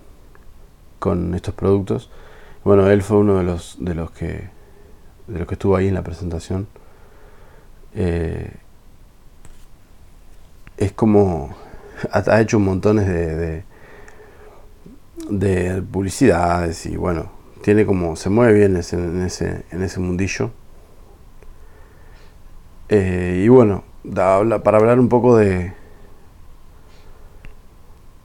con 1.00 1.34
estos 1.36 1.54
productos. 1.54 2.10
Bueno, 2.64 2.90
él 2.90 3.02
fue 3.02 3.18
uno 3.18 3.38
de 3.38 3.44
los, 3.44 3.78
de 3.80 3.96
los 3.96 4.12
que 4.12 4.58
de 5.28 5.40
los 5.40 5.48
que 5.48 5.56
estuvo 5.56 5.76
ahí 5.76 5.88
en 5.88 5.94
la 5.94 6.04
presentación. 6.04 6.68
Eh, 7.94 8.52
es 10.78 10.92
como 10.94 11.56
ha, 12.12 12.42
hecho 12.42 12.60
montones 12.60 13.08
de, 13.08 13.64
de, 15.30 15.82
publicidades 15.82 16.86
y 16.86 16.96
bueno, 16.96 17.32
tiene 17.62 17.86
como 17.86 18.16
se 18.16 18.30
mueve 18.30 18.54
bien 18.54 18.72
en 18.72 19.22
ese, 19.22 19.66
en 19.72 19.82
ese 19.84 20.00
mundillo. 20.00 20.52
Eh, 22.90 23.42
y 23.44 23.48
bueno, 23.50 23.84
para 24.14 24.78
hablar 24.78 25.00
un 25.00 25.10
poco 25.10 25.36
de, 25.36 25.74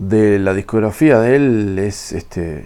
de 0.08 0.40
la 0.40 0.52
discografía 0.52 1.20
de 1.20 1.36
él 1.36 1.78
es 1.78 2.10
este 2.10 2.64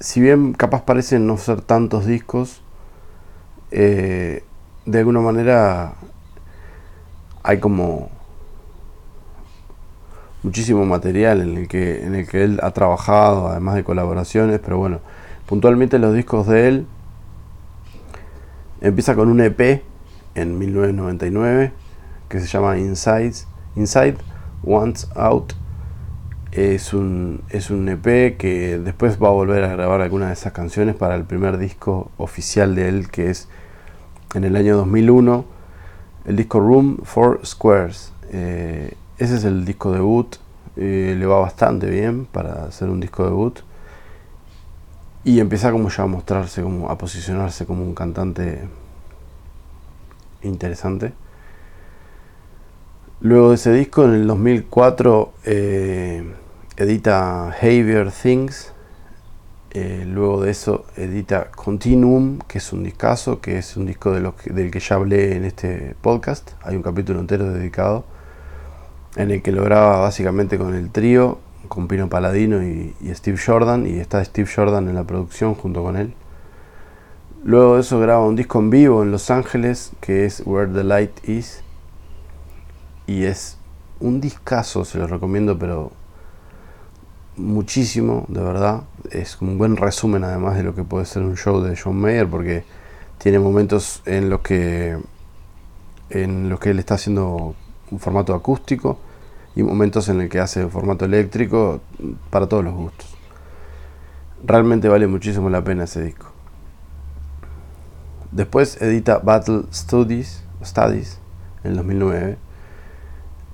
si 0.00 0.20
bien 0.20 0.54
capaz 0.54 0.82
parecen 0.84 1.24
no 1.24 1.36
ser 1.36 1.60
tantos 1.60 2.04
discos 2.04 2.62
eh, 3.70 4.42
de 4.84 4.98
alguna 4.98 5.20
manera 5.20 5.92
hay 7.44 7.60
como 7.60 8.10
muchísimo 10.42 10.84
material 10.84 11.42
en 11.42 11.58
el 11.58 11.68
que 11.68 12.04
en 12.04 12.16
el 12.16 12.26
que 12.26 12.42
él 12.42 12.58
ha 12.60 12.72
trabajado 12.72 13.46
además 13.46 13.76
de 13.76 13.84
colaboraciones 13.84 14.58
pero 14.58 14.78
bueno 14.78 14.98
puntualmente 15.46 16.00
los 16.00 16.12
discos 16.12 16.48
de 16.48 16.66
él 16.66 16.86
empieza 18.80 19.14
con 19.14 19.28
un 19.28 19.40
EP 19.40 19.84
en 20.34 20.58
1999 20.58 21.72
que 22.28 22.40
se 22.40 22.48
llama 22.48 22.78
Inside 22.78 23.34
Inside 23.76 24.31
Once 24.64 25.06
Out. 25.14 25.54
Es 26.52 26.92
un, 26.92 27.42
es 27.48 27.70
un 27.70 27.88
EP 27.88 28.36
que 28.36 28.78
después 28.78 29.22
va 29.22 29.28
a 29.28 29.32
volver 29.32 29.64
a 29.64 29.68
grabar 29.68 30.02
algunas 30.02 30.28
de 30.28 30.34
esas 30.34 30.52
canciones 30.52 30.94
para 30.94 31.14
el 31.14 31.24
primer 31.24 31.56
disco 31.56 32.10
oficial 32.18 32.74
de 32.74 32.88
él 32.88 33.08
que 33.08 33.30
es 33.30 33.48
en 34.34 34.44
el 34.44 34.56
año 34.56 34.76
2001 34.76 35.46
el 36.26 36.36
disco 36.36 36.60
Room 36.60 36.98
for 37.04 37.40
Squares. 37.44 38.12
Eh, 38.30 38.94
ese 39.18 39.36
es 39.36 39.44
el 39.44 39.64
disco 39.64 39.92
debut 39.92 40.36
eh, 40.76 41.14
le 41.18 41.26
va 41.26 41.38
bastante 41.38 41.88
bien 41.90 42.24
para 42.24 42.64
hacer 42.64 42.88
un 42.88 43.00
disco 43.00 43.24
debut. 43.24 43.60
Y 45.24 45.38
empieza 45.38 45.70
como 45.70 45.88
ya 45.88 46.02
a 46.04 46.06
mostrarse 46.06 46.62
como 46.62 46.90
a 46.90 46.98
posicionarse 46.98 47.66
como 47.66 47.84
un 47.84 47.94
cantante 47.94 48.66
interesante 50.42 51.12
Luego 53.24 53.50
de 53.50 53.54
ese 53.54 53.72
disco, 53.72 54.04
en 54.04 54.14
el 54.14 54.26
2004, 54.26 55.32
eh, 55.44 56.24
edita 56.76 57.54
Heavier 57.60 58.10
Things. 58.10 58.72
Eh, 59.70 60.04
luego 60.08 60.42
de 60.42 60.50
eso, 60.50 60.86
edita 60.96 61.52
Continuum, 61.52 62.40
que 62.48 62.58
es 62.58 62.72
un 62.72 62.82
discazo, 62.82 63.40
que 63.40 63.58
es 63.58 63.76
un 63.76 63.86
disco 63.86 64.10
de 64.10 64.28
del 64.46 64.72
que 64.72 64.80
ya 64.80 64.96
hablé 64.96 65.36
en 65.36 65.44
este 65.44 65.94
podcast. 66.00 66.50
Hay 66.62 66.74
un 66.74 66.82
capítulo 66.82 67.20
entero 67.20 67.44
dedicado, 67.52 68.04
en 69.14 69.30
el 69.30 69.40
que 69.40 69.52
lo 69.52 69.62
graba 69.62 70.00
básicamente 70.00 70.58
con 70.58 70.74
el 70.74 70.90
trío, 70.90 71.38
con 71.68 71.86
Pino 71.86 72.08
Paladino 72.08 72.60
y, 72.64 72.92
y 73.00 73.14
Steve 73.14 73.38
Jordan, 73.38 73.86
y 73.86 74.00
está 74.00 74.24
Steve 74.24 74.50
Jordan 74.52 74.88
en 74.88 74.96
la 74.96 75.04
producción 75.04 75.54
junto 75.54 75.84
con 75.84 75.96
él. 75.96 76.12
Luego 77.44 77.76
de 77.76 77.82
eso 77.82 78.00
graba 78.00 78.26
un 78.26 78.34
disco 78.34 78.58
en 78.58 78.70
vivo 78.70 79.04
en 79.04 79.12
Los 79.12 79.30
Ángeles, 79.30 79.92
que 80.00 80.24
es 80.24 80.42
Where 80.44 80.72
the 80.72 80.82
Light 80.82 81.28
Is 81.28 81.62
y 83.06 83.24
es 83.24 83.58
un 84.00 84.20
discazo, 84.20 84.84
se 84.84 84.98
lo 84.98 85.06
recomiendo, 85.06 85.58
pero 85.58 85.92
muchísimo, 87.36 88.24
de 88.28 88.42
verdad. 88.42 88.82
Es 89.10 89.40
un 89.40 89.58
buen 89.58 89.76
resumen 89.76 90.24
además 90.24 90.56
de 90.56 90.62
lo 90.62 90.74
que 90.74 90.84
puede 90.84 91.04
ser 91.06 91.22
un 91.22 91.36
show 91.36 91.60
de 91.60 91.76
John 91.76 91.96
Mayer, 91.96 92.28
porque 92.28 92.64
tiene 93.18 93.38
momentos 93.38 94.02
en 94.06 94.30
los 94.30 94.40
que 94.40 94.98
en 96.10 96.50
los 96.50 96.60
que 96.60 96.70
él 96.70 96.78
está 96.78 96.94
haciendo 96.94 97.54
un 97.90 97.98
formato 97.98 98.34
acústico 98.34 98.98
y 99.56 99.62
momentos 99.62 100.08
en 100.08 100.20
el 100.20 100.28
que 100.28 100.40
hace 100.40 100.66
formato 100.68 101.06
eléctrico 101.06 101.80
para 102.30 102.46
todos 102.48 102.64
los 102.64 102.74
gustos. 102.74 103.16
Realmente 104.44 104.88
vale 104.88 105.06
muchísimo 105.06 105.48
la 105.48 105.64
pena 105.64 105.84
ese 105.84 106.02
disco. 106.02 106.26
Después 108.30 108.80
edita 108.82 109.18
Battle 109.18 109.64
Studies, 109.72 110.42
Studies 110.64 111.18
en 111.64 111.76
2009 111.76 112.38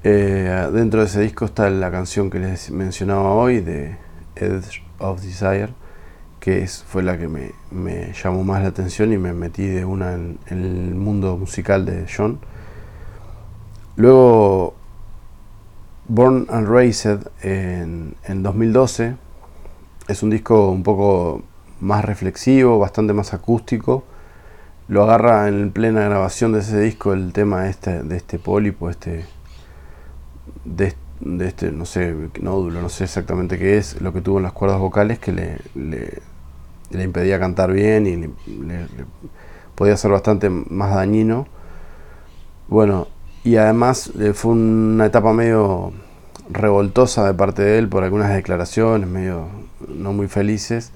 eh, 0.05 0.69
dentro 0.73 1.01
de 1.01 1.07
ese 1.07 1.21
disco 1.21 1.47
está 1.47 1.69
la 1.71 1.91
canción 1.91 2.31
que 2.31 2.39
les 2.39 2.71
mencionaba 2.71 3.33
hoy 3.35 3.61
de 3.61 3.97
Edge 4.37 4.83
of 4.99 5.21
Desire, 5.23 5.71
que 6.41 6.63
es, 6.63 6.85
fue 6.85 7.03
la 7.03 7.19
que 7.19 7.29
me, 7.29 8.13
llamó 8.13 8.45
más 8.45 8.63
la 8.63 8.69
atención 8.69 9.13
y 9.13 9.19
me 9.19 9.33
metí 9.33 9.67
de 9.67 9.85
una 9.85 10.15
en, 10.15 10.39
el 10.49 10.95
mundo 10.95 11.37
musical 11.37 11.85
de 11.85 12.07
John. 12.15 12.39
Luego, 13.97 14.75
Born 16.07 16.47
and 16.51 16.69
Raised 16.69 17.29
en, 17.43 18.15
en 18.25 18.43
2012 18.43 19.17
es 20.07 20.23
un 20.23 20.31
disco 20.31 20.71
un 20.71 20.83
poco 20.83 21.43
más 21.81 22.05
reflexivo, 22.05 22.79
bastante 22.79 23.13
más 23.13 23.35
acústico. 23.35 24.05
Lo 24.89 25.03
agarra 25.03 25.49
en 25.49 25.71
plena 25.71 26.03
grabación 26.03 26.53
de 26.53 26.61
ese 26.61 26.81
disco 26.81 27.13
el 27.13 27.33
tema 27.33 27.69
este, 27.69 28.03
de 28.03 28.17
este 28.17 28.39
pólipo, 28.39 28.89
este 28.89 29.27
de, 30.65 30.95
este, 31.41 31.73
no 31.73 31.85
sé, 31.85 32.15
nódulo, 32.41 32.81
no 32.83 32.89
sé 32.89 33.05
exactamente 33.05 33.59
qué 33.59 33.79
es, 33.79 34.01
lo 34.01 34.13
que 34.13 34.21
tuvo 34.21 34.39
en 34.39 34.45
las 34.45 34.53
cuerdas 34.53 34.79
vocales 34.79 35.19
que 35.19 35.33
le, 35.33 35.59
le, 35.75 37.03
impedía 37.03 37.39
cantar 37.39 37.73
bien 37.73 38.07
y 38.07 38.17
le, 38.17 38.31
podía 39.75 39.97
ser 39.97 40.11
bastante 40.11 40.51
más 40.51 40.95
dañino. 40.95 41.47
Bueno, 42.69 43.09
y 43.45 43.57
además 43.57 44.13
eh, 44.19 44.33
fue 44.35 44.53
una 44.53 45.07
etapa 45.07 45.33
medio 45.33 45.93
revoltosa 46.51 47.27
de 47.27 47.35
parte 47.35 47.63
de 47.63 47.79
él 47.79 47.89
por 47.89 48.05
algunas 48.05 48.33
declaraciones, 48.35 49.09
medio 49.09 49.49
no 49.89 50.13
muy 50.13 50.29
felices, 50.29 50.93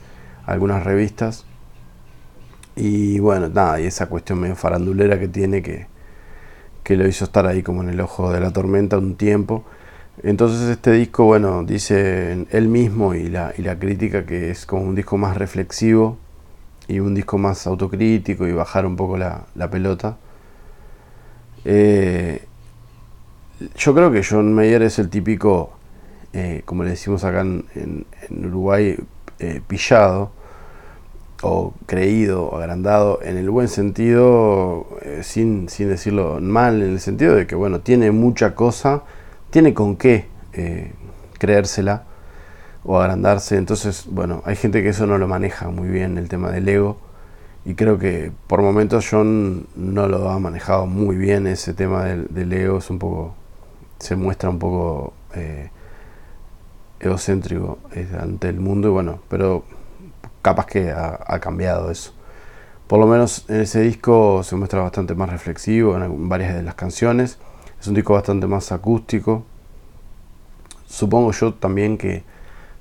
algunas 0.47 0.85
revistas. 0.85 1.45
Y 2.75 3.19
bueno, 3.21 3.49
nada, 3.49 3.81
y 3.81 3.87
esa 3.87 4.09
cuestión 4.09 4.41
medio 4.41 4.57
farandulera 4.57 5.19
que 5.19 5.29
tiene 5.29 5.63
que, 5.63 5.87
que 6.83 6.97
lo 6.97 7.07
hizo 7.07 7.25
estar 7.25 7.47
ahí 7.47 7.62
como 7.62 7.83
en 7.83 7.91
el 7.91 8.01
ojo 8.01 8.33
de 8.33 8.41
la 8.41 8.53
tormenta 8.53 8.99
un 8.99 9.17
tiempo. 9.17 9.65
Entonces 10.23 10.69
este 10.69 10.93
disco, 10.93 11.25
bueno, 11.25 11.65
dice 11.65 12.47
él 12.51 12.69
mismo 12.69 13.15
y 13.15 13.29
la, 13.29 13.55
y 13.57 13.62
la 13.62 13.79
crítica 13.79 14.27
que 14.27 14.51
es 14.51 14.67
como 14.67 14.83
un 14.83 14.95
disco 14.95 15.17
más 15.17 15.37
reflexivo 15.37 16.19
y 16.89 17.01
un 17.01 17.15
disco 17.15 17.39
más 17.39 17.67
autocrítico 17.67 18.47
y 18.47 18.53
bajar 18.53 18.87
un 18.87 18.97
poco 18.97 19.17
la, 19.17 19.47
pelota. 19.71 20.17
Eh, 21.65 22.43
yo 23.77 23.95
creo 23.95 24.11
que 24.11 24.23
John 24.29 24.53
Mayer 24.53 24.83
es 24.83 24.99
el 24.99 25.09
típico, 25.09 25.73
eh, 26.33 26.62
como 26.65 26.85
le 26.85 26.91
decimos 26.91 27.25
acá 27.25 27.41
en, 27.41 28.07
Uruguay, 28.31 28.97
eh, 29.39 29.61
pillado 29.67 30.33
o 31.43 31.75
creído 31.87 32.47
o 32.47 32.57
agrandado 32.57 33.21
en 33.23 33.37
el 33.37 33.51
buen 33.51 33.69
sentido, 33.69 34.87
sin, 35.23 35.69
sin 35.69 35.89
decirlo 35.89 36.39
mal, 36.41 36.83
en 36.83 36.93
el 36.93 37.01
sentido 37.01 37.35
de 37.35 37.47
que, 37.47 37.55
bueno, 37.55 37.81
tiene 37.81 38.13
mucha 38.13 38.55
cosa 38.55 39.03
tiene 39.53 39.75
con 39.75 39.97
qué 39.97 40.25
eh, 40.55 40.93
creérsela 41.39 42.05
o 42.85 42.99
agrandarse. 42.99 43.59
Entonces, 43.59 44.07
bueno, 44.11 44.43
hay 44.47 44.57
gente 44.57 44.83
que 44.83 44.89
eso 44.89 45.07
no 45.07 45.19
lo 45.19 45.29
maneja 45.29 45.69
muy 45.69 45.89
bien, 45.89 46.17
el 46.19 46.29
tema 46.29 46.51
del 46.51 46.69
ego. 46.69 46.97
Y 47.67 47.75
creo 47.75 47.99
que 47.99 48.33
por 48.49 48.63
momentos 48.63 49.07
John 49.09 49.67
no 49.77 50.09
lo 50.09 50.31
ha 50.31 50.39
manejado 50.41 50.87
muy 50.87 51.17
bien 51.17 51.47
ese 51.47 51.75
tema 51.75 52.05
del, 52.05 52.53
ego. 52.53 52.79
Es 52.79 52.89
un 52.91 52.99
poco. 52.99 53.35
se 53.99 54.17
muestra 54.17 54.49
un 54.49 54.59
poco 54.59 55.13
eh, 55.35 55.71
egocéntrico 56.99 57.79
eh, 57.95 58.09
ante 58.19 58.49
el 58.49 58.59
mundo. 58.59 58.89
Y 58.89 58.91
bueno, 58.93 59.21
pero 59.29 59.65
capaz 60.43 60.67
que 60.67 60.91
ha, 60.91 61.19
ha, 61.27 61.39
cambiado 61.41 61.91
eso. 61.91 62.13
Por 62.87 62.99
lo 62.99 63.07
menos 63.07 63.47
en 63.49 63.63
ese 63.63 63.81
disco 63.81 64.43
se 64.43 64.57
muestra 64.57 64.83
bastante 64.83 65.15
más 65.15 65.31
reflexivo 65.31 65.97
en 65.97 66.29
varias 66.29 66.55
de 66.55 66.63
las 66.63 66.75
canciones. 66.75 67.39
Es 67.81 67.87
un 67.87 67.95
disco 67.95 68.13
bastante 68.15 68.47
más 68.47 68.71
acústico. 68.73 69.45
Supongo 70.87 71.33
yo 71.33 71.55
también 71.55 71.97
que 71.97 72.25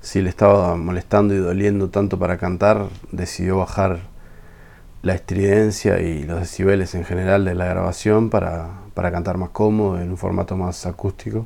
si 0.02 0.22
le 0.22 0.30
estaba 0.30 0.76
molestando 0.76 1.34
y 1.34 1.38
doliendo 1.38 1.90
tanto 1.90 2.18
para 2.18 2.38
cantar, 2.38 2.88
decidió 3.12 3.58
bajar 3.58 4.00
la 5.04 5.14
estridencia 5.14 6.00
y 6.00 6.24
los 6.24 6.40
decibeles 6.40 6.96
en 6.96 7.06
general 7.06 7.46
de 7.46 7.56
la 7.56 7.66
grabación 7.66 8.30
para, 8.30 8.70
cantar 8.96 9.38
más 9.38 9.50
cómodo, 9.50 10.00
en 10.00 10.10
un 10.10 10.18
formato 10.18 10.58
más 10.58 10.86
acústico. 10.86 11.46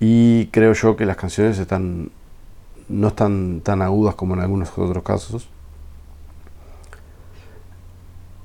Y 0.00 0.46
creo 0.48 0.74
yo 0.74 0.96
que 0.96 1.06
las 1.06 1.16
canciones 1.16 1.58
están 1.58 2.10
no 2.88 3.08
están 3.08 3.60
tan 3.62 3.82
agudas 3.82 4.14
como 4.14 4.34
en 4.34 4.40
algunos 4.40 4.76
otros 4.76 5.02
casos. 5.02 5.48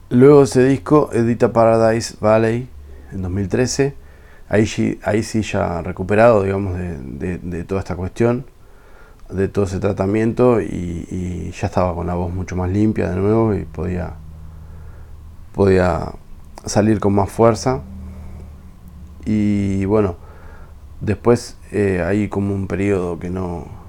Luego 0.10 0.40
de 0.40 0.44
ese 0.44 0.64
disco 0.66 1.10
edita 1.14 1.54
Paradise 1.54 2.16
Valley, 2.20 2.70
en 3.12 3.22
2013. 3.22 3.96
Ahí, 4.50 5.00
ahí 5.04 5.24
sí 5.24 5.42
ya 5.42 5.82
recuperado, 5.82 6.44
digamos, 6.44 6.78
de, 6.78 7.64
toda 7.64 7.80
esta 7.80 7.96
cuestión, 7.96 8.46
de 9.32 9.48
todo 9.48 9.66
ese 9.66 9.80
tratamiento 9.80 10.62
y, 10.62 11.52
ya 11.60 11.68
estaba 11.68 11.96
con 11.96 12.06
la 12.06 12.14
voz 12.14 12.32
mucho 12.34 12.56
más 12.56 12.70
limpia 12.70 13.10
de 13.10 13.16
nuevo 13.16 13.56
y 13.56 13.64
podía, 13.66 14.14
podía 15.54 16.12
salir 16.66 17.00
con 17.00 17.16
más 17.16 17.32
fuerza. 17.32 17.82
Y 19.26 19.86
bueno, 19.86 20.18
después 21.02 21.58
eh, 21.72 22.04
hay 22.06 22.28
como 22.28 22.54
un 22.54 22.68
periodo 22.68 23.18
que 23.18 23.30
no 23.30 23.83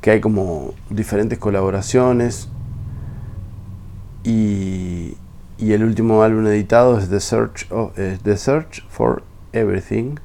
que 0.00 0.10
hay 0.10 0.20
como 0.20 0.74
diferentes 0.88 1.38
colaboraciones 1.38 2.48
y, 4.24 5.16
y 5.58 5.72
el 5.72 5.84
último 5.84 6.22
álbum 6.22 6.46
editado 6.46 6.98
es 6.98 7.10
The 7.10 7.20
Search, 7.20 7.68
The 7.94 8.36
Search 8.36 8.86
for 8.88 9.22
Everything, 9.52 10.16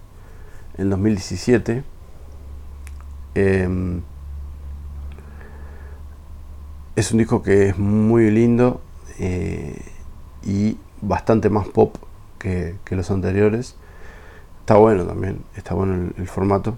en 0.78 0.90
2017. 0.90 1.84
Em, 3.36 4.02
es 6.96 7.12
un 7.12 7.18
disco 7.18 7.44
que 7.44 7.68
es 7.68 7.78
muy 7.78 8.32
lindo 8.32 8.82
eh, 9.20 9.82
y 10.46 10.78
bastante 11.02 11.50
más 11.50 11.68
pop 11.68 11.98
que, 12.40 12.78
los 12.92 13.12
anteriores. 13.12 13.76
Está 14.62 14.78
bueno 14.78 15.06
también, 15.06 15.42
está 15.56 15.74
bueno 15.76 16.12
el, 16.18 16.28
formato. 16.28 16.78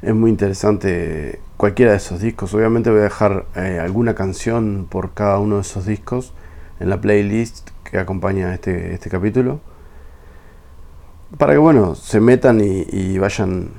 Es 0.00 0.14
muy 0.14 0.30
interesante 0.30 1.40
cualquiera 1.56 1.90
de 1.90 1.96
esos 1.96 2.20
discos. 2.20 2.54
Obviamente 2.54 2.88
voy 2.88 3.00
a 3.00 3.04
dejar 3.04 3.46
eh, 3.56 3.80
alguna 3.82 4.14
canción 4.14 4.86
por 4.88 5.12
cada 5.12 5.40
uno 5.40 5.56
de 5.56 5.62
esos 5.62 5.86
discos 5.86 6.32
en 6.78 6.88
la 6.88 7.00
playlist 7.00 7.70
que 7.82 7.98
acompaña 7.98 8.54
este, 8.54 8.94
este 8.94 9.10
capítulo. 9.10 9.60
Para 11.36 11.52
que 11.52 11.58
bueno, 11.58 11.96
se 11.96 12.20
metan 12.20 12.60
y, 12.60 13.18
vayan 13.18 13.70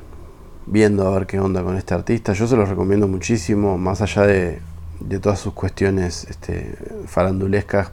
viendo 0.65 1.07
a 1.07 1.11
ver 1.11 1.25
qué 1.25 1.39
onda 1.39 1.63
con 1.63 1.77
este 1.77 1.93
artista. 1.93 2.33
Yo 2.33 2.47
se 2.47 2.57
los 2.57 2.67
recomiendo 2.67 3.07
muchísimo, 3.07 3.77
más 3.77 4.01
allá 4.01 4.23
de, 4.23 4.59
todas 5.21 5.39
sus 5.39 5.53
cuestiones 5.53 6.27
este, 6.29 6.75
farandulescas 7.07 7.91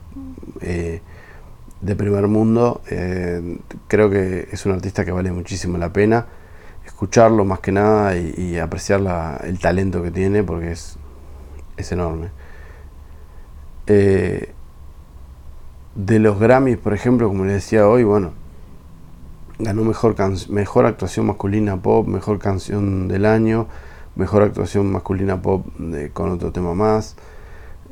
eh, 0.62 1.00
de 1.80 1.96
primer 1.96 2.26
mundo. 2.26 2.82
Eh, 2.90 3.60
creo 3.86 4.10
que 4.10 4.48
es 4.50 4.66
un 4.66 4.72
artista 4.72 5.04
que 5.04 5.12
vale 5.12 5.30
muchísimo 5.30 5.78
la 5.78 5.92
pena 5.92 6.26
escucharlo 6.86 7.44
más 7.44 7.60
que 7.60 7.72
nada 7.72 8.16
y, 8.16 8.58
apreciar 8.58 9.40
el 9.44 9.58
talento 9.58 10.02
que 10.02 10.10
tiene 10.10 10.42
porque 10.42 10.72
es, 10.72 10.96
es 11.76 11.92
enorme. 11.92 12.30
Eh, 13.86 14.52
de 15.94 16.18
los 16.18 16.38
Grammys, 16.38 16.78
por 16.78 16.94
ejemplo, 16.94 17.28
como 17.28 17.44
les 17.44 17.54
decía 17.54 17.88
hoy, 17.88 18.04
bueno, 18.04 18.32
ganó 19.58 19.82
mejor, 19.82 20.14
mejor 20.48 20.86
actuación 20.86 21.26
masculina 21.26 21.80
pop, 21.82 22.06
mejor 22.06 22.38
canción 22.38 23.08
del 23.08 23.26
año, 23.26 23.66
mejor 24.14 24.42
actuación 24.42 24.90
masculina 24.90 25.40
pop 25.42 25.66
con 26.12 26.30
otro 26.30 26.52
tema 26.52 26.74
más. 26.74 27.16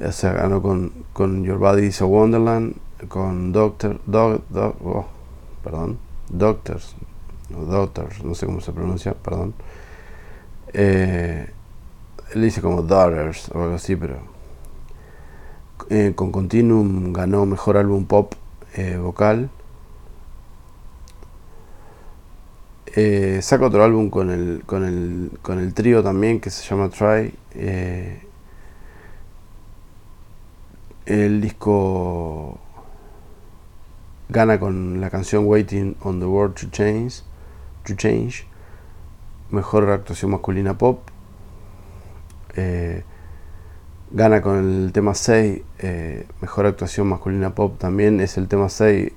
O 0.05 0.13
sea, 0.13 0.33
ganó 0.33 0.61
con, 0.61 0.93
con 1.13 1.45
Your 1.45 1.59
Body 1.59 1.87
is 1.87 2.03
a 2.03 2.05
Wonderland, 2.05 2.77
con 3.09 3.53
Doctor, 3.53 4.01
oh, 4.13 5.07
perdón, 5.63 5.99
Doctors, 6.29 6.97
o 7.53 7.65
Doctors, 7.65 8.23
no 8.25 8.35
sé 8.35 8.47
cómo 8.47 8.61
se 8.61 8.73
pronuncia, 8.73 9.15
perdón. 9.15 9.55
Eh, 10.73 11.51
dice 12.35 12.61
como 12.61 12.83
Daughters 12.83 13.51
o 13.51 13.63
algo 13.63 13.75
así, 13.77 13.97
pero 13.97 14.19
eh, 15.91 16.13
con 16.15 16.33
Continuum 16.33 17.13
ganó 17.13 17.45
mejor 17.47 17.77
álbum 17.77 18.07
pop 18.07 18.35
eh, 18.75 18.97
vocal. 18.97 19.51
Eh, 22.97 23.41
saca 23.43 23.67
otro 23.67 23.83
álbum 23.85 24.09
con 24.09 24.31
el, 24.31 24.63
con 24.65 24.85
el, 24.85 25.31
con 25.43 25.59
el 25.59 25.75
trío 25.75 26.03
también 26.03 26.41
que 26.41 26.51
se 26.51 26.65
llama 26.69 26.89
Try. 26.91 27.35
el 31.07 31.41
disco 31.41 32.59
gana 34.29 34.59
con 34.59 35.01
la 35.01 35.11
canción 35.11 35.45
Waiting 35.47 35.97
on 36.03 36.21
the 36.21 36.27
World 36.27 36.55
to 36.55 36.69
Change. 36.71 37.23
To 37.87 37.95
change. 37.95 38.47
Mejor 39.51 39.91
actuación 39.91 40.31
masculina 40.31 40.77
pop. 40.77 41.01
Gana 44.17 44.43
con 44.43 44.59
el 44.59 44.93
tema 44.93 45.13
6, 45.13 45.63
eh, 45.81 46.29
mejor 46.41 46.67
actuación 46.67 47.09
masculina 47.09 47.53
pop 47.57 47.79
también 47.81 48.21
es 48.21 48.39
el 48.39 48.47
tema 48.47 48.69
6. 48.69 49.11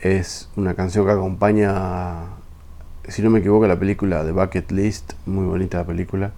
Es 0.00 0.50
una 0.54 0.74
canción 0.74 1.06
que 1.06 1.12
acompaña, 1.12 2.24
si 3.08 3.22
no 3.22 3.30
me 3.30 3.38
equivoco, 3.38 3.66
la 3.66 3.78
película 3.78 4.22
The 4.22 4.32
Bucket 4.32 4.70
List, 4.70 5.14
muy 5.24 5.46
bonita 5.46 5.78
la 5.78 5.86
película. 5.86 6.32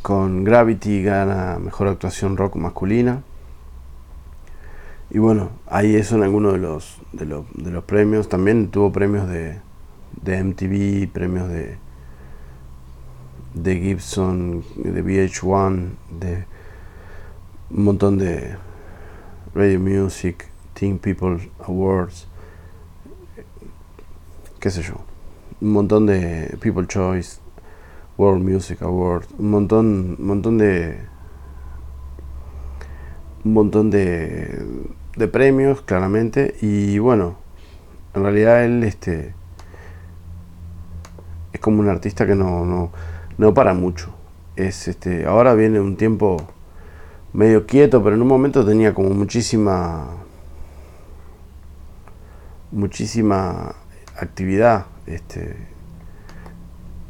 Con 0.00 0.44
Gravity 0.44 1.02
gana 1.02 1.58
mejor 1.58 1.88
actuación 1.88 2.36
rock 2.36 2.54
masculina. 2.54 3.24
Y 5.10 5.18
bueno, 5.18 5.50
ahí 5.66 6.02
son 6.02 6.22
algunos 6.22 6.54
de 6.54 6.58
los, 6.58 6.98
de 7.12 7.26
los, 7.26 7.44
de 7.54 7.70
los 7.70 7.84
premios. 7.84 8.28
También 8.28 8.68
tuvo 8.70 8.92
premios 8.92 9.28
de, 9.28 9.60
de 10.22 10.42
MTV, 10.42 11.12
premios 11.12 11.48
de, 11.48 11.76
de 13.54 13.76
Gibson, 13.76 14.64
de 14.76 15.04
VH1, 15.04 15.90
de 16.18 16.44
un 17.70 17.84
montón 17.84 18.18
de 18.18 18.56
Radio 19.54 19.78
Music, 19.78 20.48
Teen 20.74 20.98
People 20.98 21.50
Awards, 21.60 22.26
qué 24.58 24.70
sé 24.70 24.82
yo, 24.82 24.94
un 25.60 25.72
montón 25.72 26.06
de 26.06 26.56
People 26.60 26.86
Choice, 26.86 27.38
World 28.18 28.42
Music 28.42 28.82
Awards, 28.82 29.28
un 29.38 29.50
montón, 29.50 30.16
un 30.18 30.26
montón 30.26 30.58
de 30.58 30.98
un 33.44 33.52
montón 33.52 33.90
de, 33.90 34.64
de 35.16 35.28
premios, 35.28 35.82
claramente, 35.82 36.56
y 36.60 36.98
bueno, 36.98 37.36
en 38.14 38.22
realidad 38.22 38.64
él 38.64 38.84
este 38.84 39.34
es 41.52 41.60
como 41.60 41.80
un 41.80 41.88
artista 41.88 42.26
que 42.26 42.34
no, 42.34 42.64
no 42.64 42.90
no 43.38 43.54
para 43.54 43.74
mucho. 43.74 44.14
Es 44.56 44.88
este, 44.88 45.26
ahora 45.26 45.54
viene 45.54 45.80
un 45.80 45.96
tiempo 45.96 46.36
medio 47.32 47.66
quieto, 47.66 48.02
pero 48.02 48.14
en 48.16 48.22
un 48.22 48.28
momento 48.28 48.64
tenía 48.64 48.94
como 48.94 49.10
muchísima 49.10 50.06
muchísima 52.70 53.74
actividad 54.16 54.86
este, 55.06 55.56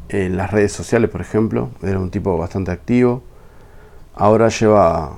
en 0.08 0.36
las 0.36 0.50
redes 0.50 0.72
sociales, 0.72 1.10
por 1.10 1.20
ejemplo. 1.20 1.70
Era 1.82 1.98
un 1.98 2.10
tipo 2.10 2.36
bastante 2.38 2.70
activo. 2.70 3.22
Ahora 4.14 4.48
lleva 4.48 5.12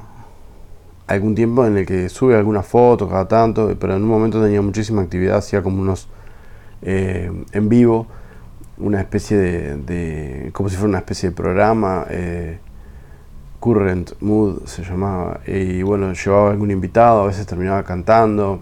algún 1.06 1.34
tiempo 1.34 1.64
en 1.66 1.76
el 1.76 1.86
que 1.86 2.08
sube 2.08 2.36
alguna 2.36 2.62
foto 2.62 3.08
cada 3.08 3.28
tanto, 3.28 3.74
pero 3.78 3.96
en 3.96 4.02
un 4.02 4.08
momento 4.08 4.42
tenía 4.42 4.60
muchísima 4.62 5.02
actividad, 5.02 5.38
hacía 5.38 5.62
como 5.62 5.80
unos 5.80 6.08
eh, 6.82 7.30
en 7.52 7.68
vivo, 7.68 8.06
una 8.78 9.00
especie 9.00 9.36
de, 9.36 10.50
como 10.52 10.68
si 10.68 10.76
fuera 10.76 10.88
una 10.88 10.98
especie 10.98 11.30
de 11.30 11.34
programa. 11.34 12.06
Eh, 12.10 12.58
Current 13.60 14.12
Mood 14.20 14.66
se 14.66 14.84
llamaba. 14.84 15.40
Y 15.46 15.82
bueno, 15.82 16.12
llevaba 16.12 16.50
algún 16.50 16.70
invitado, 16.70 17.22
a 17.22 17.26
veces 17.26 17.46
terminaba 17.46 17.82
cantando. 17.82 18.60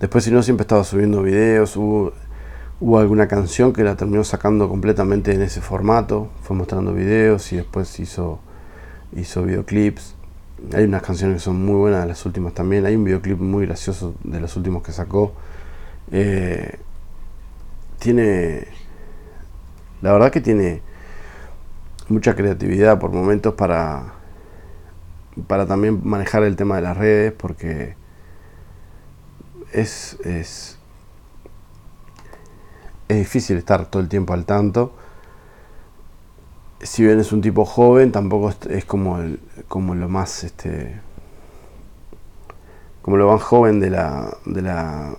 Después, 0.00 0.24
si 0.24 0.30
no, 0.30 0.42
siempre 0.42 0.62
estaba 0.62 0.84
subiendo 0.84 1.22
videos. 1.22 1.76
Hubo, 1.76 2.12
hubo 2.80 2.98
alguna 2.98 3.28
canción 3.28 3.72
que 3.72 3.82
la 3.82 3.96
terminó 3.96 4.24
sacando 4.24 4.68
completamente 4.68 5.32
en 5.32 5.42
ese 5.42 5.60
formato. 5.60 6.28
Fue 6.42 6.56
mostrando 6.56 6.92
videos 6.92 7.52
y 7.52 7.56
después 7.56 7.98
hizo, 8.00 8.38
hizo 9.14 9.42
videoclips. 9.42 10.15
Hay 10.72 10.84
unas 10.84 11.02
canciones 11.02 11.36
que 11.36 11.40
son 11.40 11.64
muy 11.64 11.76
buenas 11.76 12.02
de 12.02 12.08
las 12.08 12.24
últimas 12.24 12.54
también. 12.54 12.86
Hay 12.86 12.96
un 12.96 13.04
videoclip 13.04 13.38
muy 13.38 13.66
gracioso 13.66 14.14
de 14.24 14.40
los 14.40 14.56
últimos 14.56 14.82
que 14.82 14.92
sacó. 14.92 15.32
Eh, 16.10 16.78
tiene. 17.98 18.66
La 20.02 20.12
verdad 20.12 20.30
que 20.30 20.40
tiene 20.40 20.82
mucha 22.08 22.34
creatividad 22.34 22.98
por 22.98 23.12
momentos 23.12 23.54
para, 23.54 24.14
para 25.46 25.66
también 25.66 26.00
manejar 26.04 26.42
el 26.44 26.56
tema 26.56 26.76
de 26.76 26.82
las 26.82 26.96
redes, 26.96 27.32
porque 27.32 27.96
es, 29.72 30.16
es, 30.24 30.78
es 33.08 33.16
difícil 33.18 33.56
estar 33.58 33.86
todo 33.86 34.02
el 34.02 34.08
tiempo 34.08 34.32
al 34.32 34.44
tanto. 34.46 34.94
Si 36.80 37.02
bien 37.02 37.18
es 37.20 37.32
un 37.32 37.40
tipo 37.40 37.64
joven, 37.64 38.12
tampoco 38.12 38.52
es, 38.70 38.84
como, 38.84 39.18
el, 39.18 39.40
como 39.68 39.94
lo 39.94 40.08
más 40.08 40.44
este 40.44 41.00
como 43.02 43.16
lo 43.16 43.30
más 43.32 43.42
joven 43.42 43.78
de 43.78 43.90
la 43.90 44.36
de 44.44 44.62
la 44.62 45.16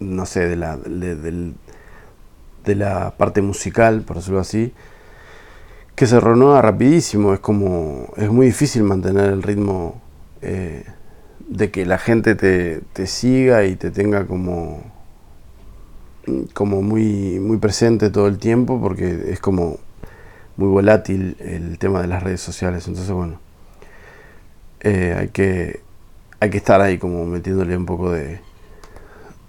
no 0.00 0.26
sé 0.26 0.46
de 0.46 0.56
la 0.56 0.76
de 2.66 2.74
la 2.74 3.14
parte 3.16 3.40
musical, 3.40 4.02
por 4.02 4.16
decirlo 4.16 4.40
así, 4.40 4.74
que 5.94 6.06
se 6.06 6.20
renueva 6.20 6.60
rapidísimo. 6.60 7.32
Es 7.32 7.40
como. 7.40 8.12
es 8.16 8.28
muy 8.28 8.46
difícil 8.46 8.82
mantener 8.82 9.30
el 9.30 9.42
ritmo 9.42 10.02
eh, 10.42 10.84
de 11.48 11.70
que 11.70 11.86
la 11.86 11.96
gente 11.96 12.34
te, 12.34 13.06
siga 13.06 13.64
y 13.64 13.76
te 13.76 13.90
tenga 13.90 14.26
como. 14.26 14.95
Como 16.54 16.82
muy, 16.82 17.38
muy 17.40 17.58
presente 17.58 18.10
todo 18.10 18.26
el 18.28 18.38
tiempo, 18.38 18.80
porque 18.80 19.32
es 19.32 19.40
como 19.40 19.78
muy 20.56 20.68
volátil 20.68 21.36
el 21.40 21.78
tema 21.78 22.00
de 22.02 22.08
las 22.08 22.22
redes 22.22 22.40
sociales. 22.40 22.86
Entonces, 22.88 23.12
bueno. 23.12 23.38
Eh, 24.80 25.16
hay 25.18 25.28
que. 25.28 25.80
hay 26.40 26.50
que 26.50 26.58
estar 26.58 26.80
ahí 26.80 26.98
como 26.98 27.26
metiéndole 27.26 27.76
un 27.76 27.86
poco 27.86 28.12
de. 28.12 28.40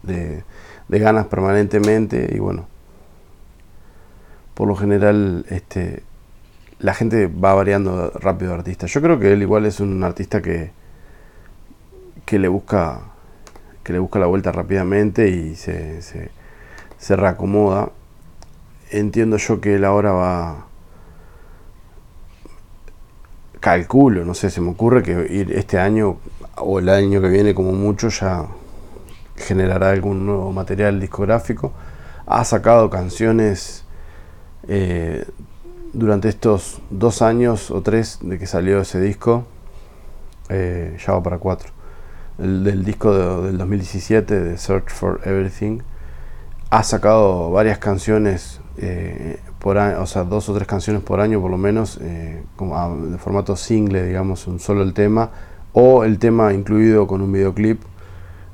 de, 0.04 0.44
ganas 0.90 1.28
permanentemente 1.28 2.30
y 2.34 2.40
bueno 2.40 2.66
por 4.58 4.68
lo 4.68 4.76
general 4.76 5.46
este, 5.50 6.02
la 6.80 6.96
gente 6.96 7.28
va 7.28 7.54
variando 7.54 8.10
rápido 8.16 8.54
de 8.54 8.58
artista. 8.58 8.88
Yo 8.88 9.04
creo 9.04 9.20
que 9.20 9.32
él 9.32 9.44
igual 9.44 9.68
es 9.68 9.80
un 9.80 10.04
artista 10.04 10.42
que, 10.42 10.72
que 12.26 12.40
le 12.40 12.48
busca 12.48 13.02
que 13.84 13.94
le 13.94 14.00
busca 14.00 14.18
la 14.18 14.26
vuelta 14.26 14.52
rápidamente 14.52 15.30
y 15.30 15.56
se, 15.56 16.02
reacomoda. 17.16 17.92
Entiendo 18.90 19.38
yo 19.38 19.60
que 19.60 19.76
él 19.76 19.86
ahora 19.86 20.12
va 20.12 20.68
calculo, 23.60 24.24
no 24.24 24.34
sé, 24.34 24.50
se 24.50 24.62
me 24.62 24.70
ocurre 24.70 25.04
que 25.04 25.28
ir 25.30 25.52
este 25.52 25.80
año 25.80 26.18
o 26.56 26.80
el 26.80 26.90
año 26.90 27.22
que 27.22 27.28
viene 27.28 27.54
como 27.54 27.72
mucho 27.74 28.10
ya 28.10 28.48
generará 29.36 29.90
algún 29.90 30.26
nuevo 30.26 30.52
material 30.52 31.00
discográfico. 31.00 31.74
Ha 32.26 32.44
sacado 32.44 32.90
canciones 32.90 33.84
eh, 34.68 35.26
durante 35.94 36.30
estos 36.30 36.82
dos 36.90 37.22
años 37.22 37.72
o 37.72 37.82
tres 37.82 38.20
de 38.22 38.38
que 38.38 38.48
salió 38.48 38.82
ese 38.82 39.00
disco, 39.00 39.46
eh, 40.50 40.98
ya 41.06 41.14
va 41.14 41.24
para 41.24 41.38
cuatro, 41.38 41.72
el, 42.40 42.64
del 42.64 42.84
disco 42.84 43.42
del 43.42 43.58
2017 43.58 44.40
de 44.40 44.58
Search 44.58 44.90
for 44.90 45.22
Everything, 45.26 45.80
ha 46.70 46.84
sacado 46.84 47.52
varias 47.52 47.78
canciones 47.78 48.60
eh, 48.78 49.40
por 49.60 49.78
año, 49.78 50.02
o 50.02 50.06
sea, 50.06 50.24
dos 50.24 50.50
o 50.50 50.54
tres 50.54 50.68
canciones 50.68 51.02
por 51.02 51.20
año 51.20 51.42
por 51.42 51.50
lo 51.52 51.58
menos, 51.58 52.00
como 52.56 52.96
de 53.08 53.18
formato 53.18 53.56
single, 53.56 54.06
digamos, 54.06 54.48
un 54.48 54.60
solo 54.60 54.84
el 54.84 54.94
tema, 54.94 55.32
o 55.74 56.04
el 56.04 56.20
tema 56.20 56.54
incluido 56.54 57.08
con 57.08 57.22
un 57.22 57.32
videoclip. 57.32 57.82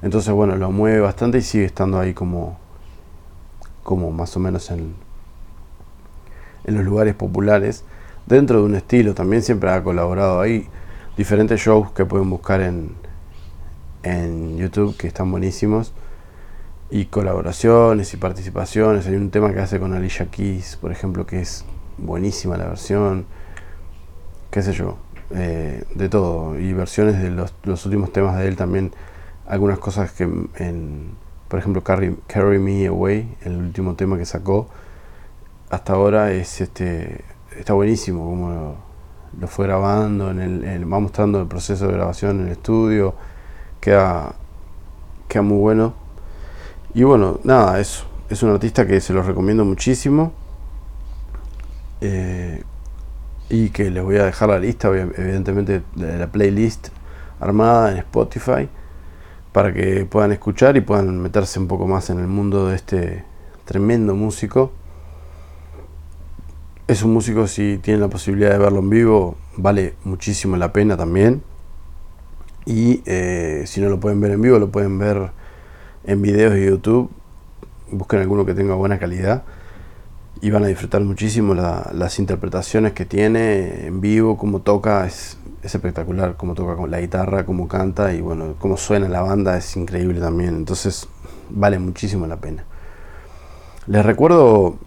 Entonces, 0.02 0.34
bueno, 0.34 0.58
lo 0.58 0.72
mueve 0.72 1.00
bastante 1.00 1.38
y 1.38 1.42
sigue 1.42 1.66
estando 1.66 2.00
ahí 2.00 2.14
como, 2.14 2.58
como 3.84 4.12
más 4.12 4.36
o 4.36 4.40
menos 4.42 4.70
en, 4.72 4.94
en 6.66 6.76
los 6.76 6.84
lugares 6.84 7.16
populares 7.16 7.86
dentro 8.26 8.60
de 8.60 8.66
un 8.66 8.76
estilo. 8.76 9.14
También 9.14 9.42
siempre 9.42 9.70
ha 9.72 9.82
colaborado 9.82 10.42
ahí. 10.42 10.68
Diferentes 11.16 11.62
shows 11.62 11.92
que 11.92 12.06
pueden 12.06 12.30
buscar 12.30 12.60
en, 12.60 12.96
en 14.04 14.58
YouTube 14.58 14.98
que 14.98 15.08
están 15.08 15.32
buenísimos. 15.32 15.94
Y 16.94 17.06
colaboraciones 17.06 18.14
y 18.14 18.18
participaciones. 18.18 19.08
Hay 19.08 19.16
un 19.16 19.32
tema 19.32 19.52
que 19.52 19.60
hace 19.60 19.80
con 19.80 19.96
Alicia 19.96 20.28
Keys, 20.28 20.76
por 20.76 20.92
ejemplo, 20.92 21.26
que 21.26 21.42
es 21.42 21.66
buenísima 21.98 22.56
la 22.56 22.68
versión. 22.68 23.26
Qué 24.52 24.62
sé 24.62 24.74
yo. 24.74 25.00
Eh, 25.32 25.86
de 25.96 26.10
todo. 26.10 26.60
Y 26.60 26.72
versiones 26.74 27.20
de 27.20 27.32
los, 27.32 27.86
últimos 27.88 28.14
temas 28.14 28.38
de 28.38 28.48
él 28.48 28.56
también. 28.56 28.92
Algunas 29.48 29.80
cosas 29.80 30.12
que 30.12 30.26
en, 30.26 31.16
por 31.48 31.58
ejemplo, 31.58 31.84
Carry, 31.84 32.16
Carry 32.28 32.60
Me 32.60 32.86
Away, 32.86 33.38
el 33.42 33.58
último 33.58 33.96
tema 33.96 34.16
que 34.16 34.26
sacó 34.26 34.70
hasta 35.72 35.94
ahora 35.94 36.32
es 36.32 36.62
este 36.62 37.26
está 37.58 37.74
buenísimo 37.74 38.24
como 38.24 38.78
lo, 39.40 39.48
fue 39.48 39.66
grabando 39.66 40.30
en 40.30 40.40
el, 40.40 40.94
va 40.94 41.00
mostrando 41.00 41.42
el 41.42 41.48
proceso 41.48 41.88
de 41.88 41.94
grabación 41.94 42.42
en 42.42 42.46
el 42.46 42.52
estudio 42.52 43.16
queda 43.80 44.36
queda 45.28 45.42
muy 45.42 45.58
bueno 45.58 46.03
y 46.94 47.04
bueno 47.04 47.40
nada 47.44 47.80
eso. 47.80 48.06
Es 48.30 48.42
un 48.42 48.50
artista 48.50 48.88
que 48.88 49.00
se 49.02 49.14
lo 49.14 49.22
recomiendo 49.22 49.66
muchísimo. 49.66 50.34
Eh, 52.02 52.64
y 53.50 53.70
que 53.70 53.90
les 53.92 54.04
voy 54.04 54.18
a 54.18 54.26
dejar 54.26 54.50
la 54.50 54.60
lista 54.60 54.88
evidentemente 54.90 55.84
de 55.96 56.18
la 56.18 56.28
playlist 56.28 56.90
armada 57.40 57.92
en 57.92 57.98
Spotify 58.00 58.68
para 59.52 59.72
que 59.72 60.06
puedan 60.06 60.32
escuchar 60.32 60.76
y 60.76 60.82
puedan 60.82 61.20
meterse 61.20 61.60
un 61.60 61.68
poco 61.68 61.88
más 61.88 62.10
en 62.10 62.20
el 62.20 62.28
mundo 62.28 62.68
de 62.68 62.76
este 62.76 63.24
tremendo 63.66 64.16
músico. 64.16 64.72
Es 66.88 67.04
un 67.04 67.14
músico, 67.14 67.48
si 67.48 67.78
tienen 67.78 68.02
la 68.02 68.10
posibilidad 68.10 68.52
de 68.52 68.58
verlo 68.58 68.80
en 68.80 68.90
vivo, 68.90 69.38
vale 69.56 69.94
muchísimo 70.04 70.58
la 70.58 70.74
pena 70.74 70.98
también. 70.98 71.44
Y 72.66 73.04
eh, 73.06 73.64
si 73.68 73.82
no 73.82 73.90
lo 73.90 74.00
pueden 74.00 74.20
ver 74.20 74.32
en 74.32 74.42
vivo, 74.42 74.58
lo 74.58 74.72
pueden 74.72 74.98
ver 74.98 75.32
en 76.04 76.22
videos 76.22 76.54
de 76.54 76.66
YouTube. 76.66 77.10
Busquen 77.92 78.22
alguno 78.22 78.46
que 78.46 78.54
tenga 78.54 78.76
buena 78.76 79.00
calidad 79.00 79.44
y 80.42 80.50
van 80.50 80.64
a 80.64 80.68
disfrutar 80.68 81.02
muchísimo 81.02 81.54
las 81.54 82.20
interpretaciones 82.20 82.94
que 82.94 83.06
tiene 83.06 83.88
en 83.88 84.02
vivo, 84.02 84.38
cómo 84.38 84.62
toca, 84.62 85.06
es, 85.06 85.38
es, 85.62 85.74
espectacular, 85.76 86.36
cómo 86.36 86.54
toca 86.54 86.76
con 86.76 86.92
la 86.92 87.00
guitarra, 87.00 87.46
cómo 87.46 87.68
canta 87.68 88.14
y 88.14 88.22
bueno, 88.22 88.56
cómo 88.60 88.76
suena 88.76 89.08
la 89.08 89.22
banda 89.22 89.58
es 89.58 89.78
increíble 89.78 90.20
también. 90.20 90.56
Entonces 90.56 91.08
vale 91.50 91.80
muchísimo 91.80 92.28
la 92.28 92.38
pena. 92.38 92.66
Les 93.88 94.06
recuerdo 94.06 94.78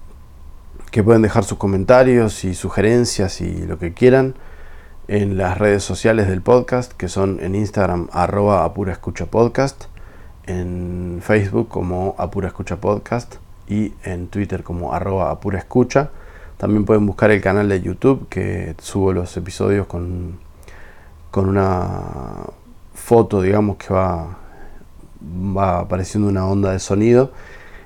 que 0.91 1.03
pueden 1.03 1.23
dejar 1.23 1.45
sus 1.45 1.59
comentarios 1.59 2.45
y 2.45 2.55
sugerencias 2.55 3.41
y 3.41 3.67
lo 3.67 3.79
que 3.79 3.93
quieran 3.93 4.35
en 5.09 5.37
las 5.39 5.57
redes 5.59 5.85
sociales 5.85 6.29
del 6.29 6.43
podcast, 6.43 6.93
que 6.93 7.09
son 7.09 7.39
en 7.41 7.55
Instagram 7.55 8.09
arroba 8.13 8.65
apura 8.65 8.93
escucha 8.93 9.27
podcast, 9.27 9.85
en 10.47 11.21
Facebook 11.23 11.69
como 11.69 12.15
apura 12.19 12.49
escucha 12.49 12.77
podcast 12.77 13.37
y 13.69 13.93
en 14.05 14.29
Twitter 14.29 14.63
como 14.63 14.93
arroba 14.93 15.31
apura 15.31 15.59
escucha. 15.59 16.11
También 16.57 16.85
pueden 16.85 17.07
buscar 17.07 17.31
el 17.31 17.41
canal 17.41 17.69
de 17.69 17.81
YouTube 17.83 18.29
que 18.29 18.75
subo 18.79 19.13
los 19.13 19.37
episodios 19.37 19.87
con, 19.87 20.39
con 21.31 21.49
una 21.49 22.45
foto, 22.95 23.43
digamos, 23.43 23.77
que 23.77 23.93
va, 23.93 24.39
va 25.57 25.81
apareciendo 25.81 26.29
una 26.29 26.47
onda 26.47 26.73
de 26.73 26.79
sonido 26.79 27.33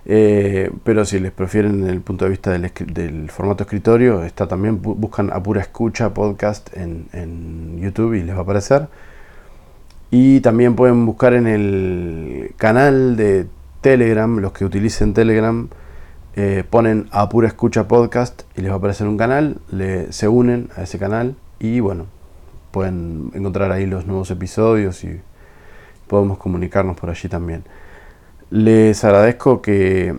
eh, 0.06 0.70
pero 0.82 1.04
si 1.04 1.20
les 1.20 1.30
prefieren 1.32 1.86
el 1.88 2.00
punto 2.00 2.24
de 2.24 2.30
vista 2.30 2.50
del, 2.50 3.30
formato 3.30 3.64
escritorio, 3.64 4.24
está 4.24 4.48
también, 4.48 4.80
buscan 4.82 5.30
a 5.32 5.42
pura 5.42 5.60
escucha 5.60 6.12
podcast 6.14 6.70
en, 6.76 7.78
YouTube 7.80 8.14
y 8.14 8.22
les 8.22 8.34
va 8.34 8.40
a 8.40 8.42
aparecer. 8.42 8.88
Y 10.10 10.40
también 10.40 10.74
pueden 10.74 11.06
buscar 11.06 11.34
en 11.34 11.46
el 11.46 12.54
canal 12.56 13.16
de 13.16 13.46
Telegram, 13.80 14.38
los 14.38 14.52
que 14.52 14.64
utilicen 14.64 15.14
Telegram, 15.14 15.68
eh, 16.34 16.64
ponen 16.68 17.08
a 17.12 17.28
pura 17.28 17.48
escucha 17.48 17.88
podcast 17.88 18.42
y 18.56 18.62
les 18.62 18.70
va 18.70 18.74
a 18.74 18.78
aparecer 18.78 19.06
un 19.06 19.16
canal, 19.16 19.58
le, 19.70 20.12
se 20.12 20.28
unen 20.28 20.68
a 20.76 20.82
ese 20.82 20.98
canal 20.98 21.36
y 21.58 21.80
bueno, 21.80 22.06
pueden 22.70 23.30
encontrar 23.34 23.72
ahí 23.72 23.86
los 23.86 24.06
nuevos 24.06 24.30
episodios 24.30 25.02
y 25.04 25.20
podemos 26.06 26.38
comunicarnos 26.38 26.96
por 26.96 27.10
allí 27.10 27.28
también. 27.28 27.64
Les 28.50 29.04
agradezco 29.04 29.62
que 29.62 30.14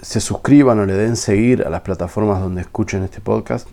se 0.00 0.20
suscriban 0.20 0.78
o 0.80 0.86
le 0.86 0.94
den 0.94 1.16
seguir 1.16 1.64
a 1.64 1.70
las 1.70 1.80
plataformas 1.82 2.40
donde 2.40 2.60
escuchen 2.60 3.02
este 3.04 3.20
podcast 3.20 3.68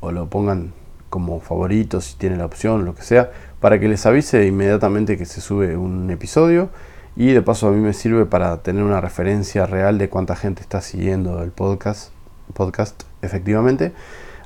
o 0.00 0.12
lo 0.12 0.28
pongan 0.28 0.72
como 1.08 1.40
favorito 1.40 2.00
si 2.00 2.16
tienen 2.16 2.38
la 2.38 2.46
opción, 2.46 2.84
lo 2.84 2.94
que 2.94 3.02
sea, 3.02 3.30
para 3.60 3.78
que 3.78 3.88
les 3.88 4.04
avise 4.06 4.46
inmediatamente 4.46 5.18
que 5.18 5.26
se 5.26 5.40
sube 5.40 5.76
un 5.76 6.10
episodio 6.10 6.70
y 7.16 7.32
de 7.32 7.42
paso 7.42 7.68
a 7.68 7.72
mí 7.72 7.80
me 7.80 7.92
sirve 7.92 8.24
para 8.26 8.62
tener 8.62 8.82
una 8.82 9.00
referencia 9.00 9.66
real 9.66 9.98
de 9.98 10.08
cuánta 10.08 10.36
gente 10.36 10.62
está 10.62 10.80
siguiendo 10.80 11.42
el 11.42 11.50
podcast, 11.50 12.12
podcast 12.54 13.02
efectivamente. 13.22 13.92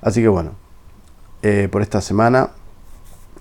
Así 0.03 0.21
que 0.21 0.29
bueno, 0.29 0.53
eh, 1.43 1.69
por 1.71 1.83
esta 1.83 2.01
semana 2.01 2.51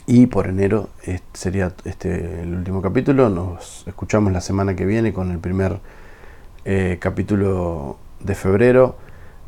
y 0.05 0.27
por 0.27 0.47
enero 0.47 0.89
sería 1.33 1.73
este 1.85 2.41
el 2.41 2.53
último 2.53 2.81
capítulo. 2.81 3.29
Nos 3.29 3.85
escuchamos 3.87 4.31
la 4.33 4.41
semana 4.41 4.75
que 4.75 4.85
viene 4.85 5.13
con 5.13 5.31
el 5.31 5.39
primer 5.39 5.79
eh, 6.65 6.97
capítulo 6.99 7.97
de 8.19 8.35
febrero, 8.35 8.97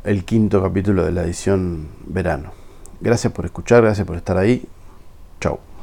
el 0.04 0.24
quinto 0.24 0.62
capítulo 0.62 1.04
de 1.04 1.12
la 1.12 1.22
edición 1.22 1.88
verano. 2.06 2.52
Gracias 3.00 3.32
por 3.32 3.44
escuchar, 3.44 3.82
gracias 3.82 4.06
por 4.06 4.16
estar 4.16 4.38
ahí. 4.38 4.66
Chao. 5.40 5.75